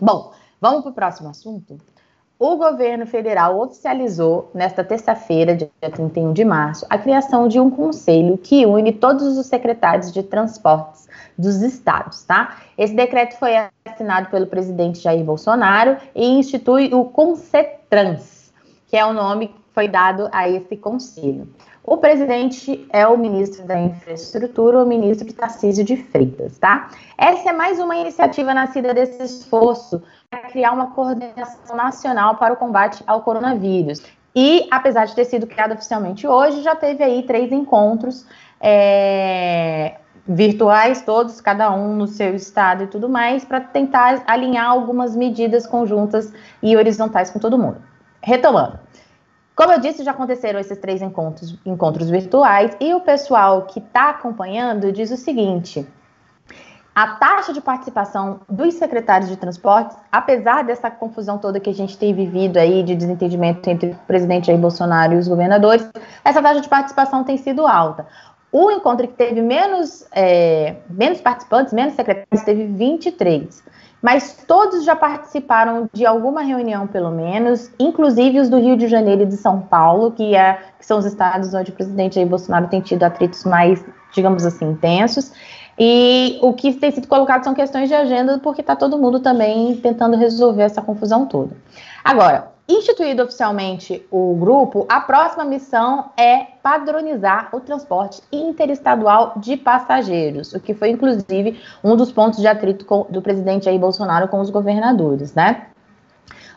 Bom, 0.00 0.32
vamos 0.60 0.82
para 0.82 0.90
o 0.90 0.94
próximo 0.94 1.28
assunto. 1.28 1.78
O 2.36 2.56
governo 2.56 3.06
federal 3.06 3.60
oficializou, 3.60 4.50
nesta 4.52 4.82
terça-feira, 4.82 5.54
dia 5.54 5.70
31 5.80 6.32
de 6.32 6.44
março, 6.44 6.84
a 6.90 6.98
criação 6.98 7.46
de 7.46 7.60
um 7.60 7.70
conselho 7.70 8.36
que 8.36 8.66
une 8.66 8.92
todos 8.92 9.38
os 9.38 9.46
secretários 9.46 10.12
de 10.12 10.22
transportes 10.22 11.08
dos 11.38 11.62
estados, 11.62 12.24
tá? 12.24 12.56
Esse 12.76 12.94
decreto 12.94 13.38
foi 13.38 13.52
assinado 13.84 14.30
pelo 14.30 14.46
presidente 14.48 14.98
Jair 14.98 15.24
Bolsonaro 15.24 15.96
e 16.14 16.26
institui 16.26 16.92
o 16.92 17.04
Concetrans, 17.04 18.52
que 18.88 18.96
é 18.96 19.06
o 19.06 19.12
nome 19.12 19.48
que 19.48 19.60
foi 19.72 19.86
dado 19.86 20.28
a 20.32 20.48
esse 20.48 20.76
conselho. 20.76 21.48
O 21.86 21.98
presidente 21.98 22.88
é 22.90 23.06
o 23.06 23.14
ministro 23.18 23.62
da 23.66 23.78
Infraestrutura, 23.78 24.82
o 24.82 24.86
ministro 24.86 25.30
Tarcísio 25.34 25.84
de 25.84 25.98
Freitas, 25.98 26.56
tá? 26.56 26.88
Essa 27.18 27.50
é 27.50 27.52
mais 27.52 27.78
uma 27.78 27.94
iniciativa 27.94 28.54
nascida 28.54 28.94
desse 28.94 29.22
esforço 29.22 30.02
para 30.30 30.40
criar 30.48 30.72
uma 30.72 30.92
coordenação 30.92 31.76
nacional 31.76 32.36
para 32.36 32.54
o 32.54 32.56
combate 32.56 33.04
ao 33.06 33.20
coronavírus. 33.20 34.02
E, 34.34 34.66
apesar 34.70 35.04
de 35.04 35.14
ter 35.14 35.26
sido 35.26 35.46
criado 35.46 35.74
oficialmente 35.74 36.26
hoje, 36.26 36.62
já 36.62 36.74
teve 36.74 37.04
aí 37.04 37.22
três 37.22 37.52
encontros 37.52 38.26
é, 38.58 39.96
virtuais, 40.26 41.02
todos, 41.02 41.38
cada 41.38 41.70
um 41.70 41.94
no 41.94 42.06
seu 42.06 42.34
estado 42.34 42.84
e 42.84 42.86
tudo 42.86 43.10
mais, 43.10 43.44
para 43.44 43.60
tentar 43.60 44.24
alinhar 44.26 44.70
algumas 44.70 45.14
medidas 45.14 45.66
conjuntas 45.66 46.32
e 46.62 46.74
horizontais 46.74 47.30
com 47.30 47.38
todo 47.38 47.58
mundo. 47.58 47.76
Retomando. 48.22 48.78
Como 49.56 49.72
eu 49.72 49.78
disse, 49.78 50.02
já 50.02 50.10
aconteceram 50.10 50.58
esses 50.58 50.76
três 50.78 51.00
encontros, 51.00 51.56
encontros 51.64 52.10
virtuais 52.10 52.76
e 52.80 52.92
o 52.92 53.00
pessoal 53.00 53.62
que 53.62 53.78
está 53.78 54.10
acompanhando 54.10 54.90
diz 54.90 55.12
o 55.12 55.16
seguinte: 55.16 55.86
a 56.92 57.08
taxa 57.14 57.52
de 57.52 57.60
participação 57.60 58.40
dos 58.48 58.74
secretários 58.74 59.30
de 59.30 59.36
transportes, 59.36 59.96
apesar 60.10 60.64
dessa 60.64 60.90
confusão 60.90 61.38
toda 61.38 61.60
que 61.60 61.70
a 61.70 61.74
gente 61.74 61.96
tem 61.96 62.12
vivido 62.12 62.56
aí 62.56 62.82
de 62.82 62.96
desentendimento 62.96 63.68
entre 63.70 63.90
o 63.90 63.98
presidente 64.08 64.48
Jair 64.48 64.58
Bolsonaro 64.58 65.14
e 65.14 65.18
os 65.18 65.28
governadores, 65.28 65.88
essa 66.24 66.42
taxa 66.42 66.60
de 66.60 66.68
participação 66.68 67.22
tem 67.22 67.36
sido 67.36 67.64
alta. 67.64 68.06
O 68.50 68.70
encontro 68.72 69.06
que 69.06 69.14
teve 69.14 69.40
menos, 69.40 70.04
é, 70.12 70.76
menos 70.88 71.20
participantes, 71.20 71.72
menos 71.72 71.94
secretários, 71.94 72.44
teve 72.44 72.66
23 72.66 73.62
mas 74.04 74.44
todos 74.46 74.84
já 74.84 74.94
participaram 74.94 75.88
de 75.90 76.04
alguma 76.04 76.42
reunião, 76.42 76.86
pelo 76.86 77.10
menos, 77.10 77.70
inclusive 77.80 78.38
os 78.38 78.50
do 78.50 78.58
Rio 78.58 78.76
de 78.76 78.86
Janeiro 78.86 79.22
e 79.22 79.26
de 79.26 79.38
São 79.38 79.62
Paulo, 79.62 80.10
que, 80.10 80.36
é, 80.36 80.58
que 80.78 80.84
são 80.84 80.98
os 80.98 81.06
estados 81.06 81.54
onde 81.54 81.70
o 81.70 81.74
presidente 81.74 82.16
Jair 82.16 82.28
Bolsonaro 82.28 82.68
tem 82.68 82.82
tido 82.82 83.02
atritos 83.02 83.44
mais, 83.44 83.82
digamos 84.12 84.44
assim, 84.44 84.66
intensos. 84.66 85.32
E 85.78 86.38
o 86.40 86.52
que 86.52 86.72
tem 86.72 86.90
sido 86.90 87.08
colocado 87.08 87.44
são 87.44 87.54
questões 87.54 87.88
de 87.88 87.94
agenda, 87.94 88.38
porque 88.38 88.60
está 88.60 88.76
todo 88.76 88.98
mundo 88.98 89.20
também 89.20 89.76
tentando 89.76 90.16
resolver 90.16 90.62
essa 90.62 90.80
confusão 90.80 91.26
toda. 91.26 91.56
Agora, 92.04 92.54
Instituído 92.66 93.22
oficialmente 93.22 94.06
o 94.10 94.34
grupo, 94.36 94.86
a 94.88 94.98
próxima 94.98 95.44
missão 95.44 96.10
é 96.16 96.46
padronizar 96.62 97.50
o 97.52 97.60
transporte 97.60 98.22
interestadual 98.32 99.34
de 99.36 99.54
passageiros, 99.54 100.54
o 100.54 100.60
que 100.60 100.72
foi 100.72 100.88
inclusive 100.88 101.60
um 101.82 101.94
dos 101.94 102.10
pontos 102.10 102.40
de 102.40 102.46
atrito 102.46 102.86
do 103.10 103.20
presidente 103.20 103.66
Jair 103.66 103.78
Bolsonaro 103.78 104.28
com 104.28 104.40
os 104.40 104.48
governadores, 104.48 105.34
né? 105.34 105.66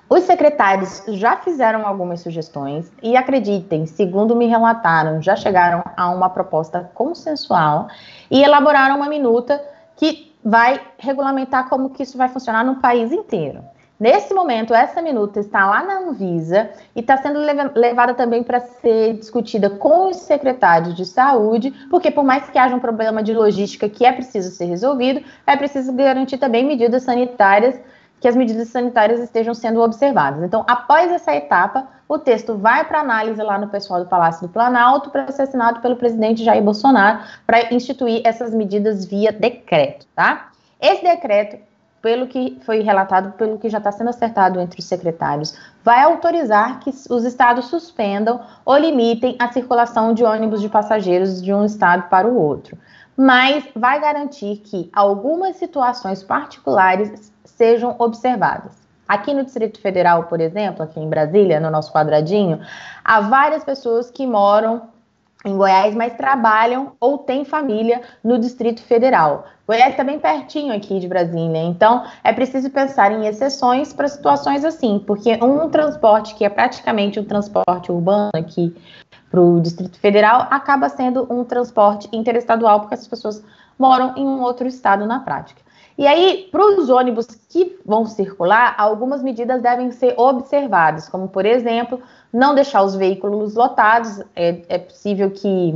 Os 0.09 0.23
secretários 0.23 1.03
já 1.09 1.35
fizeram 1.35 1.85
algumas 1.85 2.21
sugestões 2.21 2.89
e 3.03 3.17
acreditem, 3.17 3.85
segundo 3.85 4.37
me 4.37 4.47
relataram, 4.47 5.21
já 5.21 5.35
chegaram 5.35 5.83
a 5.97 6.09
uma 6.09 6.29
proposta 6.29 6.89
consensual 6.93 7.87
e 8.31 8.41
elaboraram 8.41 8.95
uma 8.95 9.09
minuta 9.09 9.61
que 9.97 10.33
vai 10.43 10.79
regulamentar 10.97 11.67
como 11.67 11.89
que 11.89 12.03
isso 12.03 12.17
vai 12.17 12.29
funcionar 12.29 12.63
no 12.63 12.77
país 12.77 13.11
inteiro. 13.11 13.61
Nesse 13.99 14.33
momento, 14.33 14.73
essa 14.73 15.01
minuta 15.01 15.39
está 15.39 15.65
lá 15.65 15.83
na 15.83 15.97
Anvisa 15.97 16.69
e 16.95 17.01
está 17.01 17.17
sendo 17.17 17.39
levada 17.75 18.13
também 18.13 18.43
para 18.43 18.59
ser 18.59 19.15
discutida 19.15 19.71
com 19.71 20.09
os 20.09 20.17
secretários 20.17 20.95
de 20.95 21.03
saúde, 21.03 21.73
porque 21.89 22.11
por 22.11 22.23
mais 22.23 22.47
que 22.47 22.59
haja 22.59 22.75
um 22.75 22.79
problema 22.79 23.23
de 23.23 23.33
logística 23.33 23.89
que 23.89 24.05
é 24.05 24.11
preciso 24.11 24.51
ser 24.51 24.65
resolvido, 24.65 25.21
é 25.45 25.57
preciso 25.57 25.91
garantir 25.93 26.37
também 26.37 26.63
medidas 26.63 27.03
sanitárias, 27.03 27.77
que 28.19 28.27
as 28.27 28.35
medidas 28.35 28.69
sanitárias 28.69 29.19
estejam 29.19 29.53
sendo 29.53 29.81
observadas. 29.81 30.43
Então, 30.43 30.65
após 30.67 31.11
essa 31.11 31.35
etapa, 31.35 31.87
o 32.07 32.17
texto 32.17 32.57
vai 32.57 32.83
para 32.85 33.01
análise 33.01 33.41
lá 33.41 33.57
no 33.57 33.67
pessoal 33.67 34.03
do 34.03 34.09
Palácio 34.09 34.47
do 34.47 34.51
Planalto 34.51 35.09
para 35.09 35.31
ser 35.31 35.43
assinado 35.43 35.81
pelo 35.81 35.95
presidente 35.95 36.43
Jair 36.43 36.63
Bolsonaro 36.63 37.19
para 37.45 37.73
instituir 37.73 38.21
essas 38.25 38.53
medidas 38.53 39.05
via 39.05 39.31
decreto, 39.31 40.07
tá? 40.15 40.49
Esse 40.79 41.03
decreto 41.03 41.57
pelo 42.01 42.27
que 42.27 42.57
foi 42.65 42.81
relatado, 42.81 43.33
pelo 43.33 43.57
que 43.57 43.69
já 43.69 43.79
está 43.79 43.91
sendo 43.91 44.09
acertado 44.09 44.59
entre 44.59 44.79
os 44.79 44.85
secretários, 44.85 45.57
vai 45.83 46.03
autorizar 46.03 46.79
que 46.79 46.89
os 46.89 47.25
estados 47.25 47.65
suspendam 47.65 48.39
ou 48.63 48.77
limitem 48.77 49.35
a 49.39 49.51
circulação 49.51 50.13
de 50.13 50.23
ônibus 50.23 50.61
de 50.61 50.69
passageiros 50.69 51.41
de 51.41 51.53
um 51.53 51.65
estado 51.65 52.03
para 52.03 52.27
o 52.27 52.37
outro, 52.37 52.77
mas 53.17 53.67
vai 53.75 53.99
garantir 53.99 54.57
que 54.57 54.89
algumas 54.93 55.55
situações 55.55 56.21
particulares 56.21 57.33
sejam 57.43 57.95
observadas. 57.97 58.73
Aqui 59.07 59.33
no 59.33 59.43
Distrito 59.43 59.81
Federal, 59.81 60.25
por 60.25 60.39
exemplo, 60.39 60.83
aqui 60.83 60.99
em 60.99 61.09
Brasília, 61.09 61.59
no 61.59 61.71
nosso 61.71 61.91
quadradinho, 61.91 62.59
há 63.03 63.21
várias 63.21 63.63
pessoas 63.63 64.11
que 64.11 64.27
moram 64.27 64.83
em 65.45 65.55
Goiás, 65.55 65.95
mas 65.95 66.13
trabalham 66.13 66.93
ou 66.99 67.17
têm 67.19 67.45
família 67.45 68.01
no 68.23 68.37
Distrito 68.37 68.81
Federal. 68.83 69.45
Goiás 69.65 69.91
está 69.91 70.03
bem 70.03 70.19
pertinho 70.19 70.75
aqui 70.75 70.99
de 70.99 71.07
Brasília, 71.07 71.61
então 71.63 72.03
é 72.23 72.33
preciso 72.33 72.69
pensar 72.69 73.11
em 73.11 73.25
exceções 73.25 73.93
para 73.93 74.07
situações 74.07 74.65
assim, 74.65 75.01
porque 75.05 75.37
um 75.41 75.69
transporte 75.69 76.35
que 76.35 76.43
é 76.45 76.49
praticamente 76.49 77.19
um 77.19 77.23
transporte 77.23 77.91
urbano 77.91 78.31
aqui 78.33 78.75
para 79.29 79.41
o 79.41 79.59
Distrito 79.59 79.99
Federal, 79.99 80.47
acaba 80.49 80.89
sendo 80.89 81.27
um 81.31 81.43
transporte 81.43 82.07
interestadual, 82.13 82.81
porque 82.81 82.95
as 82.95 83.07
pessoas 83.07 83.43
moram 83.77 84.13
em 84.15 84.25
um 84.25 84.41
outro 84.41 84.67
estado 84.67 85.05
na 85.05 85.19
prática. 85.19 85.61
E 85.97 86.05
aí, 86.05 86.47
para 86.51 86.63
os 86.63 86.89
ônibus 86.89 87.25
que 87.49 87.79
vão 87.83 88.05
circular, 88.05 88.75
algumas 88.77 89.23
medidas 89.23 89.61
devem 89.63 89.91
ser 89.91 90.13
observadas, 90.15 91.09
como, 91.09 91.27
por 91.27 91.43
exemplo, 91.43 91.99
não 92.31 92.53
deixar 92.53 92.83
os 92.83 92.95
veículos 92.95 93.55
lotados. 93.55 94.19
É, 94.35 94.61
é 94.69 94.77
possível 94.77 95.31
que 95.31 95.75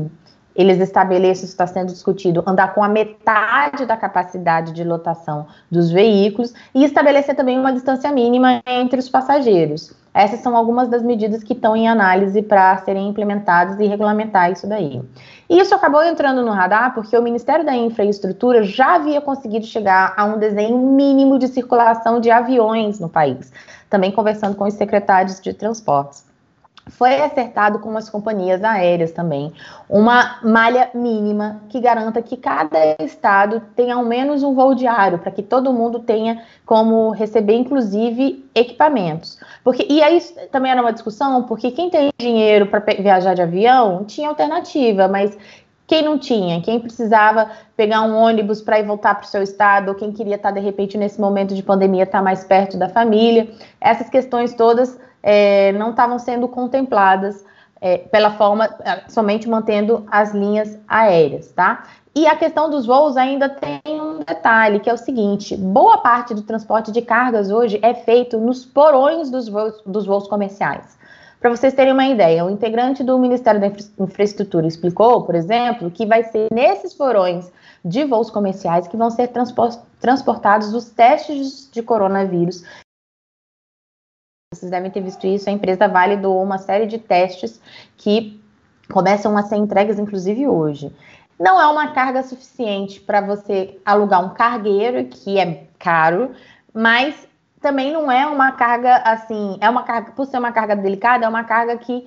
eles 0.56 0.80
estabeleçam, 0.80 1.46
está 1.46 1.66
sendo 1.66 1.92
discutido, 1.92 2.44
andar 2.46 2.74
com 2.74 2.84
a 2.84 2.88
metade 2.90 3.86
da 3.86 3.96
capacidade 3.96 4.74
de 4.74 4.84
lotação 4.84 5.48
dos 5.70 5.92
veículos 5.92 6.54
e 6.74 6.84
estabelecer 6.84 7.36
também 7.36 7.60
uma 7.60 7.74
distância 7.74 8.12
mínima 8.12 8.62
entre 8.66 9.00
os 9.00 9.10
passageiros. 9.10 9.94
Essas 10.14 10.42
são 10.42 10.58
algumas 10.58 10.90
das 10.90 11.02
medidas 11.02 11.42
que 11.42 11.54
estão 11.54 11.74
em 11.74 11.88
análise 11.88 12.42
para 12.42 12.78
serem 12.80 13.08
implementadas 13.08 13.80
e 13.80 13.88
regulamentar 13.88 14.52
isso 14.52 14.68
daí. 14.68 15.02
E 15.50 15.58
isso 15.58 15.74
acabou 15.74 16.04
entrando 16.04 16.44
no 16.44 16.52
radar 16.52 16.94
porque 16.94 17.18
o 17.18 17.22
Ministério 17.22 17.66
da 17.66 17.74
Infraestrutura 17.74 18.62
já 18.62 18.96
havia 18.96 19.22
conseguido 19.22 19.66
chegar 19.66 20.14
a 20.18 20.26
um 20.26 20.38
desenho 20.38 20.78
mínimo 20.78 21.40
de 21.40 21.48
circulação 21.48 22.20
de 22.20 22.30
aviões 22.30 23.00
no 23.00 23.08
país, 23.08 23.54
também 23.90 24.12
conversando 24.12 24.56
com 24.56 24.66
os 24.66 24.74
secretários 24.74 25.40
de 25.40 25.54
transportes 25.54 26.30
foi 26.98 27.22
acertado 27.22 27.80
com 27.80 27.96
as 27.98 28.10
companhias 28.10 28.64
aéreas 28.64 29.12
também. 29.12 29.52
Uma 29.90 30.40
malha 30.44 30.90
mínima 30.94 31.62
que 31.70 31.80
garanta 31.80 32.22
que 32.22 32.38
cada 32.38 32.78
estado 33.00 33.62
tenha 33.76 33.96
ao 33.96 34.04
menos 34.04 34.44
um 34.44 34.54
voo 34.54 34.76
diário, 34.76 35.18
para 35.18 35.32
que 35.32 35.42
todo 35.42 35.74
mundo 35.74 36.00
tenha 36.00 36.44
como 36.66 37.12
receber, 37.12 37.56
inclusive, 37.56 38.46
equipamentos. 38.54 39.40
Porque, 39.64 39.86
e 39.90 40.04
aí 40.04 40.22
também 40.52 40.72
era 40.72 40.82
uma 40.82 40.94
discussão, 40.94 41.44
porque 41.44 41.72
quem 41.72 41.90
tem 41.90 42.12
dinheiro 42.20 42.68
para 42.68 42.80
viajar 42.80 43.34
de 43.34 43.42
avião 43.42 44.04
tinha 44.04 44.30
alternativa, 44.30 45.08
mas 45.08 45.38
quem 45.88 46.04
não 46.04 46.18
tinha, 46.18 46.62
quem 46.62 46.80
precisava 46.80 47.50
pegar 47.76 48.02
um 48.04 48.16
ônibus 48.16 48.62
para 48.62 48.80
ir 48.80 48.86
voltar 48.86 49.16
para 49.16 49.26
o 49.26 49.28
seu 49.28 49.44
estado, 49.44 49.90
ou 49.90 49.96
quem 49.96 50.12
queria 50.12 50.36
estar, 50.36 50.52
de 50.52 50.60
repente, 50.60 50.98
nesse 50.98 51.20
momento 51.20 51.54
de 51.54 51.62
pandemia, 51.62 52.04
estar 52.04 52.20
tá 52.20 52.24
mais 52.24 52.44
perto 52.44 52.78
da 52.78 52.88
família, 52.88 53.50
essas 53.82 54.10
questões 54.10 54.54
todas 54.54 54.98
é, 55.24 55.72
não 55.74 55.92
estavam 55.92 56.18
sendo 56.20 56.48
contempladas 56.48 57.44
é, 57.80 57.98
pela 57.98 58.32
forma, 58.32 58.66
é, 58.84 59.04
somente 59.10 59.50
mantendo 59.50 60.06
as 60.10 60.34
linhas 60.34 60.78
aéreas, 60.88 61.52
tá? 61.52 61.84
E 62.14 62.28
a 62.28 62.36
questão 62.36 62.70
dos 62.70 62.86
voos 62.86 63.16
ainda 63.16 63.48
tem 63.48 63.82
um 63.88 64.20
detalhe, 64.20 64.80
que 64.80 64.90
é 64.90 64.94
o 64.94 64.98
seguinte: 64.98 65.56
boa 65.56 65.98
parte 65.98 66.34
do 66.34 66.42
transporte 66.42 66.92
de 66.92 67.02
cargas 67.02 67.50
hoje 67.50 67.80
é 67.82 67.94
feito 67.94 68.38
nos 68.38 68.66
porões 68.66 69.32
dos 69.32 69.48
voos, 69.48 69.82
dos 69.86 70.06
voos 70.06 70.28
comerciais. 70.28 71.00
Para 71.40 71.50
vocês 71.50 71.74
terem 71.74 71.94
uma 71.94 72.06
ideia, 72.06 72.46
o 72.46 72.52
integrante 72.52 73.04
do 73.04 73.18
Ministério 73.18 73.60
da 73.60 73.68
Infraestrutura 74.00 74.68
explicou, 74.68 75.24
por 75.24 75.34
exemplo, 75.34 75.90
que 75.90 76.06
vai 76.06 76.24
ser 76.24 76.48
nesses 76.52 76.94
porões 76.94 77.52
de 77.84 78.04
voos 78.04 78.30
comerciais 78.30 78.88
que 78.88 78.96
vão 78.96 79.10
ser 79.10 79.32
transportados 80.00 80.72
os 80.76 80.92
testes 80.92 81.68
de 81.72 81.82
coronavírus 81.82 82.64
vocês 84.54 84.70
devem 84.70 84.92
ter 84.92 85.00
visto 85.00 85.26
isso, 85.26 85.50
a 85.50 85.54
empresa 85.54 85.88
Vale 85.88 86.18
doou 86.18 86.44
uma 86.44 86.58
série 86.58 86.86
de 86.86 86.98
testes 86.98 87.62
que 87.96 88.38
começam 88.92 89.38
a 89.38 89.44
ser 89.44 89.56
entregues, 89.56 89.98
inclusive 89.98 90.46
hoje. 90.46 90.94
Não 91.40 91.60
é 91.60 91.66
uma 91.68 91.94
carga 91.94 92.22
suficiente 92.22 93.00
para 93.00 93.22
você 93.22 93.80
alugar 93.86 94.22
um 94.24 94.34
cargueiro, 94.34 95.06
que 95.06 95.40
é 95.40 95.64
caro, 95.80 96.32
mas 96.74 97.26
também 97.62 97.94
não 97.94 98.12
é 98.12 98.28
uma 98.28 98.52
carga 98.52 98.98
assim, 98.98 99.58
é 99.62 99.70
uma 99.70 99.84
carga, 99.84 100.12
por 100.12 100.26
ser 100.26 100.38
uma 100.38 100.52
carga 100.52 100.76
delicada, 100.76 101.26
é 101.26 101.30
uma 101.30 101.46
carga 101.46 101.78
que 101.78 102.06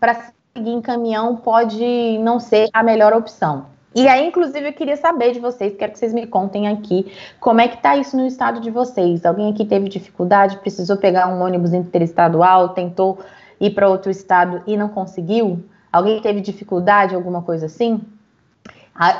para 0.00 0.14
seguir 0.52 0.70
em 0.70 0.82
caminhão 0.82 1.36
pode 1.36 2.18
não 2.18 2.40
ser 2.40 2.68
a 2.72 2.82
melhor 2.82 3.12
opção. 3.12 3.66
E 3.94 4.08
aí, 4.08 4.26
inclusive, 4.26 4.68
eu 4.68 4.72
queria 4.72 4.96
saber 4.96 5.32
de 5.32 5.38
vocês, 5.38 5.76
quero 5.76 5.92
que 5.92 5.98
vocês 5.98 6.12
me 6.12 6.26
contem 6.26 6.66
aqui 6.66 7.12
como 7.38 7.60
é 7.60 7.68
que 7.68 7.80
tá 7.80 7.96
isso 7.96 8.16
no 8.16 8.26
estado 8.26 8.58
de 8.60 8.70
vocês. 8.70 9.24
Alguém 9.24 9.52
aqui 9.52 9.64
teve 9.64 9.88
dificuldade, 9.88 10.56
precisou 10.58 10.96
pegar 10.96 11.28
um 11.28 11.40
ônibus 11.40 11.72
interestadual, 11.72 12.70
tentou 12.70 13.20
ir 13.60 13.70
para 13.70 13.88
outro 13.88 14.10
estado 14.10 14.62
e 14.66 14.76
não 14.76 14.88
conseguiu? 14.88 15.62
Alguém 15.92 16.20
teve 16.20 16.40
dificuldade, 16.40 17.14
alguma 17.14 17.42
coisa 17.42 17.66
assim? 17.66 18.00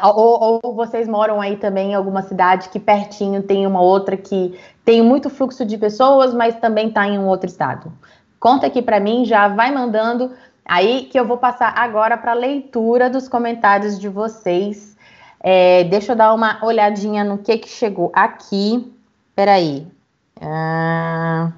Ou, 0.02 0.60
ou, 0.64 0.74
vocês 0.74 1.08
moram 1.08 1.40
aí 1.40 1.56
também 1.56 1.92
em 1.92 1.94
alguma 1.94 2.22
cidade 2.22 2.68
que 2.68 2.78
pertinho 2.78 3.42
tem 3.42 3.66
uma 3.66 3.80
outra 3.80 4.16
que 4.16 4.58
tem 4.84 5.02
muito 5.02 5.28
fluxo 5.28 5.64
de 5.64 5.76
pessoas, 5.76 6.32
mas 6.32 6.56
também 6.56 6.88
está 6.88 7.06
em 7.06 7.18
um 7.18 7.26
outro 7.26 7.48
estado? 7.48 7.92
Conta 8.38 8.66
aqui 8.66 8.82
para 8.82 9.00
mim, 9.00 9.24
já 9.24 9.48
vai 9.48 9.72
mandando 9.72 10.32
Aí 10.64 11.04
que 11.04 11.18
eu 11.18 11.26
vou 11.26 11.36
passar 11.36 11.74
agora 11.76 12.16
para 12.16 12.32
a 12.32 12.34
leitura 12.34 13.10
dos 13.10 13.28
comentários 13.28 13.98
de 13.98 14.08
vocês. 14.08 14.96
É, 15.40 15.84
deixa 15.84 16.12
eu 16.12 16.16
dar 16.16 16.32
uma 16.32 16.64
olhadinha 16.64 17.22
no 17.22 17.38
que, 17.38 17.58
que 17.58 17.68
chegou 17.68 18.10
aqui. 18.14 18.92
Peraí. 19.34 19.86
Ah... 20.40 21.52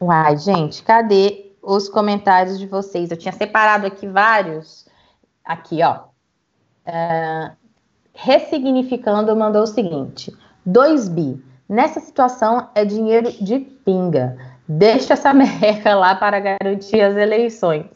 Uai, 0.00 0.36
gente, 0.36 0.82
cadê 0.82 1.52
os 1.62 1.88
comentários 1.88 2.58
de 2.58 2.66
vocês? 2.66 3.10
Eu 3.10 3.16
tinha 3.16 3.32
separado 3.32 3.86
aqui 3.86 4.06
vários. 4.06 4.86
Aqui, 5.44 5.82
ó. 5.82 6.04
Ah, 6.84 7.52
ressignificando, 8.12 9.34
mandou 9.36 9.62
o 9.62 9.66
seguinte: 9.66 10.36
2 10.66 11.08
bi. 11.08 11.44
Nessa 11.68 12.00
situação 12.00 12.68
é 12.74 12.84
dinheiro 12.84 13.32
de 13.32 13.60
pinga 13.60 14.51
deixa 14.68 15.14
essa 15.14 15.32
merreca 15.34 15.94
lá 15.94 16.14
para 16.14 16.40
garantir 16.40 17.00
as 17.00 17.16
eleições. 17.16 17.86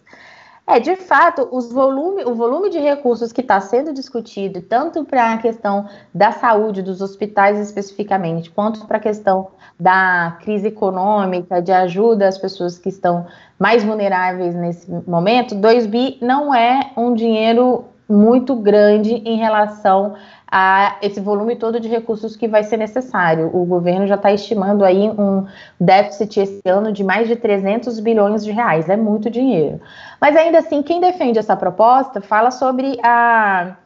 É, 0.69 0.81
de 0.81 0.97
fato, 0.97 1.49
volume, 1.71 2.25
o 2.25 2.35
volume 2.35 2.69
de 2.69 2.79
recursos 2.81 3.33
que 3.33 3.41
está 3.41 3.61
sendo 3.61 3.93
discutido, 3.93 4.61
tanto 4.61 5.05
para 5.05 5.35
a 5.35 5.39
questão 5.39 5.89
da 6.13 6.33
saúde, 6.33 6.83
dos 6.83 7.01
hospitais 7.01 7.61
especificamente, 7.61 8.51
quanto 8.51 8.85
para 8.85 8.97
a 8.97 9.01
questão 9.01 9.47
da 9.79 10.37
crise 10.41 10.67
econômica, 10.67 11.63
de 11.63 11.71
ajuda 11.71 12.27
às 12.27 12.37
pessoas 12.37 12.79
que 12.79 12.89
estão 12.89 13.27
mais 13.57 13.85
vulneráveis 13.85 14.57
nesse 14.57 14.91
momento, 15.07 15.55
2 15.55 15.87
bi 15.87 16.19
não 16.21 16.53
é 16.53 16.91
um 16.97 17.15
dinheiro 17.15 17.85
muito 18.09 18.57
grande 18.57 19.15
em 19.25 19.37
relação 19.37 20.15
a 20.51 20.97
esse 21.03 21.21
volume 21.21 21.57
todo 21.57 21.81
de 21.81 21.89
recursos 21.89 22.37
que 22.37 22.47
vai 22.47 22.63
ser 22.63 22.77
necessário. 22.77 23.51
O 23.53 23.65
governo 23.65 24.07
já 24.07 24.15
está 24.15 24.33
estimando 24.33 24.85
aí 24.85 25.11
um 25.11 25.47
déficit 25.81 26.41
esse 26.41 26.63
ano 26.69 26.93
de 26.93 27.03
mais 27.03 27.27
de 27.27 27.35
300 27.35 27.99
bilhões 28.01 28.45
de 28.45 28.53
reais, 28.53 28.89
é 28.89 28.97
muito 28.97 29.29
dinheiro. 29.29 29.81
Mas 30.21 30.37
ainda 30.37 30.59
assim, 30.59 30.83
quem 30.83 31.01
defende 31.01 31.39
essa 31.39 31.57
proposta 31.57 32.21
fala 32.21 32.51
sobre 32.51 32.99
a, 33.03 33.77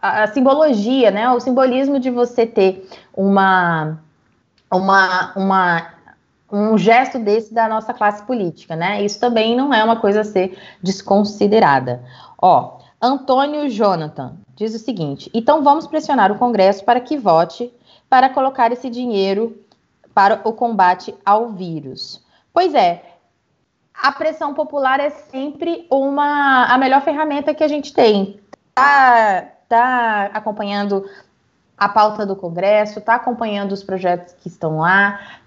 a, 0.00 0.22
a 0.22 0.26
simbologia, 0.26 1.10
né, 1.10 1.30
o 1.30 1.38
simbolismo 1.38 2.00
de 2.00 2.10
você 2.10 2.44
ter 2.44 2.88
uma, 3.14 3.98
uma, 4.70 5.32
uma 5.36 6.00
um 6.52 6.76
gesto 6.76 7.18
desse 7.18 7.54
da 7.54 7.68
nossa 7.68 7.94
classe 7.94 8.24
política, 8.24 8.74
né? 8.74 9.04
Isso 9.04 9.20
também 9.20 9.56
não 9.56 9.72
é 9.72 9.84
uma 9.84 10.00
coisa 10.00 10.22
a 10.22 10.24
ser 10.24 10.58
desconsiderada. 10.82 12.02
Ó, 12.36 12.78
Antônio 13.00 13.68
Jonathan 13.70 14.36
diz 14.54 14.74
o 14.74 14.78
seguinte: 14.78 15.30
então 15.32 15.62
vamos 15.62 15.86
pressionar 15.86 16.30
o 16.30 16.38
Congresso 16.38 16.84
para 16.84 17.00
que 17.00 17.16
vote 17.16 17.72
para 18.08 18.28
colocar 18.28 18.72
esse 18.72 18.90
dinheiro 18.90 19.58
para 20.12 20.40
o 20.44 20.52
combate 20.52 21.14
ao 21.24 21.50
vírus. 21.50 22.22
Pois 22.52 22.74
é, 22.74 23.04
a 23.94 24.12
pressão 24.12 24.52
popular 24.52 25.00
é 25.00 25.10
sempre 25.10 25.86
uma 25.90 26.64
a 26.66 26.76
melhor 26.76 27.02
ferramenta 27.02 27.54
que 27.54 27.64
a 27.64 27.68
gente 27.68 27.92
tem. 27.92 28.40
Tá, 28.74 29.46
tá 29.68 30.30
acompanhando 30.34 31.08
a 31.78 31.88
pauta 31.88 32.26
do 32.26 32.36
Congresso, 32.36 33.00
tá 33.00 33.14
acompanhando 33.14 33.72
os 33.72 33.82
projetos 33.82 34.34
que 34.34 34.48
estão 34.48 34.78
lá. 34.78 35.38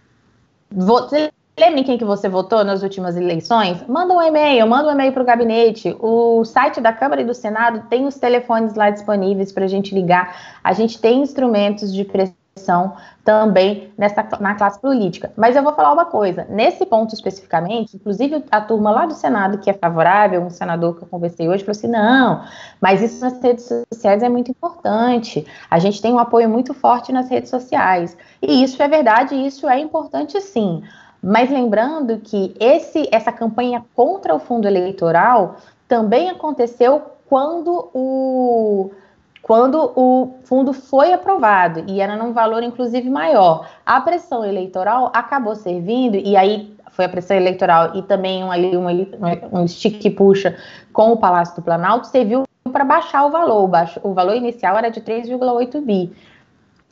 Você 0.71 1.31
Lembra 1.57 1.81
em 1.81 1.83
quem 1.83 1.99
que 1.99 2.05
você 2.05 2.27
votou 2.27 2.63
nas 2.63 2.81
últimas 2.81 3.15
eleições? 3.15 3.85
Manda 3.87 4.11
um 4.11 4.21
e-mail, 4.21 4.65
manda 4.67 4.89
um 4.89 4.91
e-mail 4.91 5.13
para 5.13 5.21
o 5.21 5.25
gabinete. 5.25 5.95
O 5.99 6.43
site 6.43 6.81
da 6.81 6.91
Câmara 6.91 7.21
e 7.21 7.25
do 7.25 7.33
Senado 7.33 7.87
tem 7.87 8.07
os 8.07 8.15
telefones 8.15 8.73
lá 8.73 8.89
disponíveis 8.89 9.51
para 9.51 9.65
a 9.65 9.67
gente 9.67 9.93
ligar. 9.93 10.35
A 10.63 10.73
gente 10.73 10.99
tem 10.99 11.21
instrumentos 11.21 11.93
de 11.93 12.03
pressão 12.05 12.93
também 13.23 13.91
nessa, 13.95 14.27
na 14.39 14.55
classe 14.55 14.81
política. 14.81 15.31
Mas 15.37 15.55
eu 15.55 15.61
vou 15.61 15.73
falar 15.73 15.93
uma 15.93 16.05
coisa: 16.05 16.47
nesse 16.49 16.87
ponto 16.87 17.13
especificamente, 17.13 17.97
inclusive 17.97 18.43
a 18.49 18.59
turma 18.59 18.89
lá 18.89 19.05
do 19.05 19.13
Senado 19.13 19.59
que 19.59 19.69
é 19.69 19.73
favorável, 19.73 20.41
um 20.41 20.49
senador 20.49 20.95
que 20.95 21.03
eu 21.03 21.07
conversei 21.07 21.47
hoje, 21.47 21.63
falou 21.63 21.77
assim: 21.77 21.87
não, 21.87 22.43
mas 22.81 22.99
isso 22.99 23.23
nas 23.23 23.39
redes 23.39 23.69
sociais 23.93 24.23
é 24.23 24.29
muito 24.29 24.49
importante. 24.49 25.45
A 25.69 25.77
gente 25.77 26.01
tem 26.01 26.13
um 26.13 26.19
apoio 26.19 26.49
muito 26.49 26.73
forte 26.73 27.11
nas 27.11 27.29
redes 27.29 27.51
sociais. 27.51 28.17
E 28.41 28.63
isso 28.63 28.81
é 28.81 28.87
verdade, 28.87 29.35
isso 29.35 29.69
é 29.69 29.77
importante 29.77 30.41
sim. 30.41 30.81
Mas 31.23 31.49
lembrando 31.49 32.17
que 32.17 32.53
esse, 32.59 33.07
essa 33.09 33.31
campanha 33.31 33.85
contra 33.95 34.35
o 34.35 34.39
fundo 34.39 34.67
eleitoral 34.67 35.55
também 35.87 36.29
aconteceu 36.29 37.01
quando 37.29 37.89
o, 37.93 38.91
quando 39.41 39.93
o 39.95 40.35
fundo 40.43 40.73
foi 40.73 41.13
aprovado 41.13 41.85
e 41.87 42.01
era 42.01 42.17
num 42.17 42.33
valor 42.33 42.61
inclusive 42.61 43.09
maior. 43.09 43.69
A 43.85 44.01
pressão 44.01 44.43
eleitoral 44.43 45.09
acabou 45.13 45.55
servindo 45.55 46.15
e 46.15 46.35
aí 46.35 46.75
foi 46.91 47.05
a 47.05 47.09
pressão 47.09 47.37
eleitoral 47.37 47.95
e 47.95 48.01
também 48.01 48.43
um, 48.43 48.49
um, 48.49 49.61
um 49.61 49.67
stick 49.67 50.13
puxa 50.15 50.57
com 50.91 51.13
o 51.13 51.17
Palácio 51.17 51.55
do 51.55 51.61
Planalto, 51.61 52.07
serviu 52.07 52.43
para 52.71 52.83
baixar 52.83 53.25
o 53.25 53.31
valor. 53.31 53.69
O 54.03 54.13
valor 54.13 54.35
inicial 54.35 54.77
era 54.77 54.89
de 54.89 54.99
3,8 54.99 55.81
bi. 55.81 56.11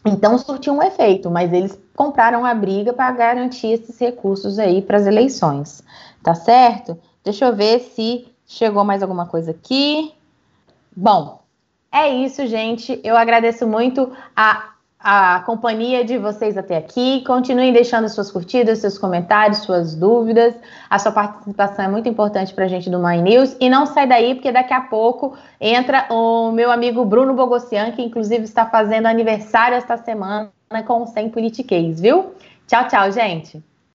Então 0.05 0.37
surtiu 0.37 0.73
um 0.73 0.81
efeito, 0.81 1.29
mas 1.29 1.53
eles 1.53 1.79
compraram 1.95 2.45
a 2.45 2.53
briga 2.53 2.91
para 2.91 3.11
garantir 3.11 3.67
esses 3.67 3.99
recursos 3.99 4.57
aí 4.57 4.81
para 4.81 4.97
as 4.97 5.05
eleições. 5.05 5.83
Tá 6.23 6.33
certo? 6.33 6.97
Deixa 7.23 7.45
eu 7.45 7.55
ver 7.55 7.79
se 7.79 8.27
chegou 8.45 8.83
mais 8.83 9.01
alguma 9.01 9.27
coisa 9.27 9.51
aqui. 9.51 10.13
Bom, 10.95 11.41
é 11.91 12.09
isso, 12.09 12.45
gente. 12.47 12.99
Eu 13.03 13.15
agradeço 13.15 13.67
muito 13.67 14.11
a 14.35 14.70
a 15.03 15.41
companhia 15.45 16.05
de 16.05 16.17
vocês 16.17 16.57
até 16.57 16.77
aqui. 16.77 17.23
Continuem 17.25 17.73
deixando 17.73 18.07
suas 18.07 18.29
curtidas, 18.29 18.79
seus 18.79 18.97
comentários, 18.97 19.59
suas 19.59 19.95
dúvidas. 19.95 20.53
A 20.89 20.99
sua 20.99 21.11
participação 21.11 21.85
é 21.85 21.87
muito 21.87 22.07
importante 22.07 22.53
para 22.53 22.65
a 22.65 22.67
gente 22.67 22.89
do 22.89 22.99
My 22.99 23.21
News. 23.21 23.55
E 23.59 23.69
não 23.69 23.85
sai 23.85 24.07
daí, 24.07 24.35
porque 24.35 24.51
daqui 24.51 24.73
a 24.73 24.81
pouco 24.81 25.35
entra 25.59 26.05
o 26.09 26.51
meu 26.51 26.71
amigo 26.71 27.03
Bruno 27.03 27.33
Bogossian, 27.33 27.91
que 27.91 28.01
inclusive 28.01 28.43
está 28.43 28.65
fazendo 28.65 29.07
aniversário 29.07 29.75
esta 29.75 29.97
semana 29.97 30.51
com 30.85 31.03
o 31.03 31.07
Sem 31.07 31.29
Politiquês, 31.29 31.99
viu? 31.99 32.33
Tchau, 32.67 32.87
tchau, 32.87 33.11
gente. 33.11 33.70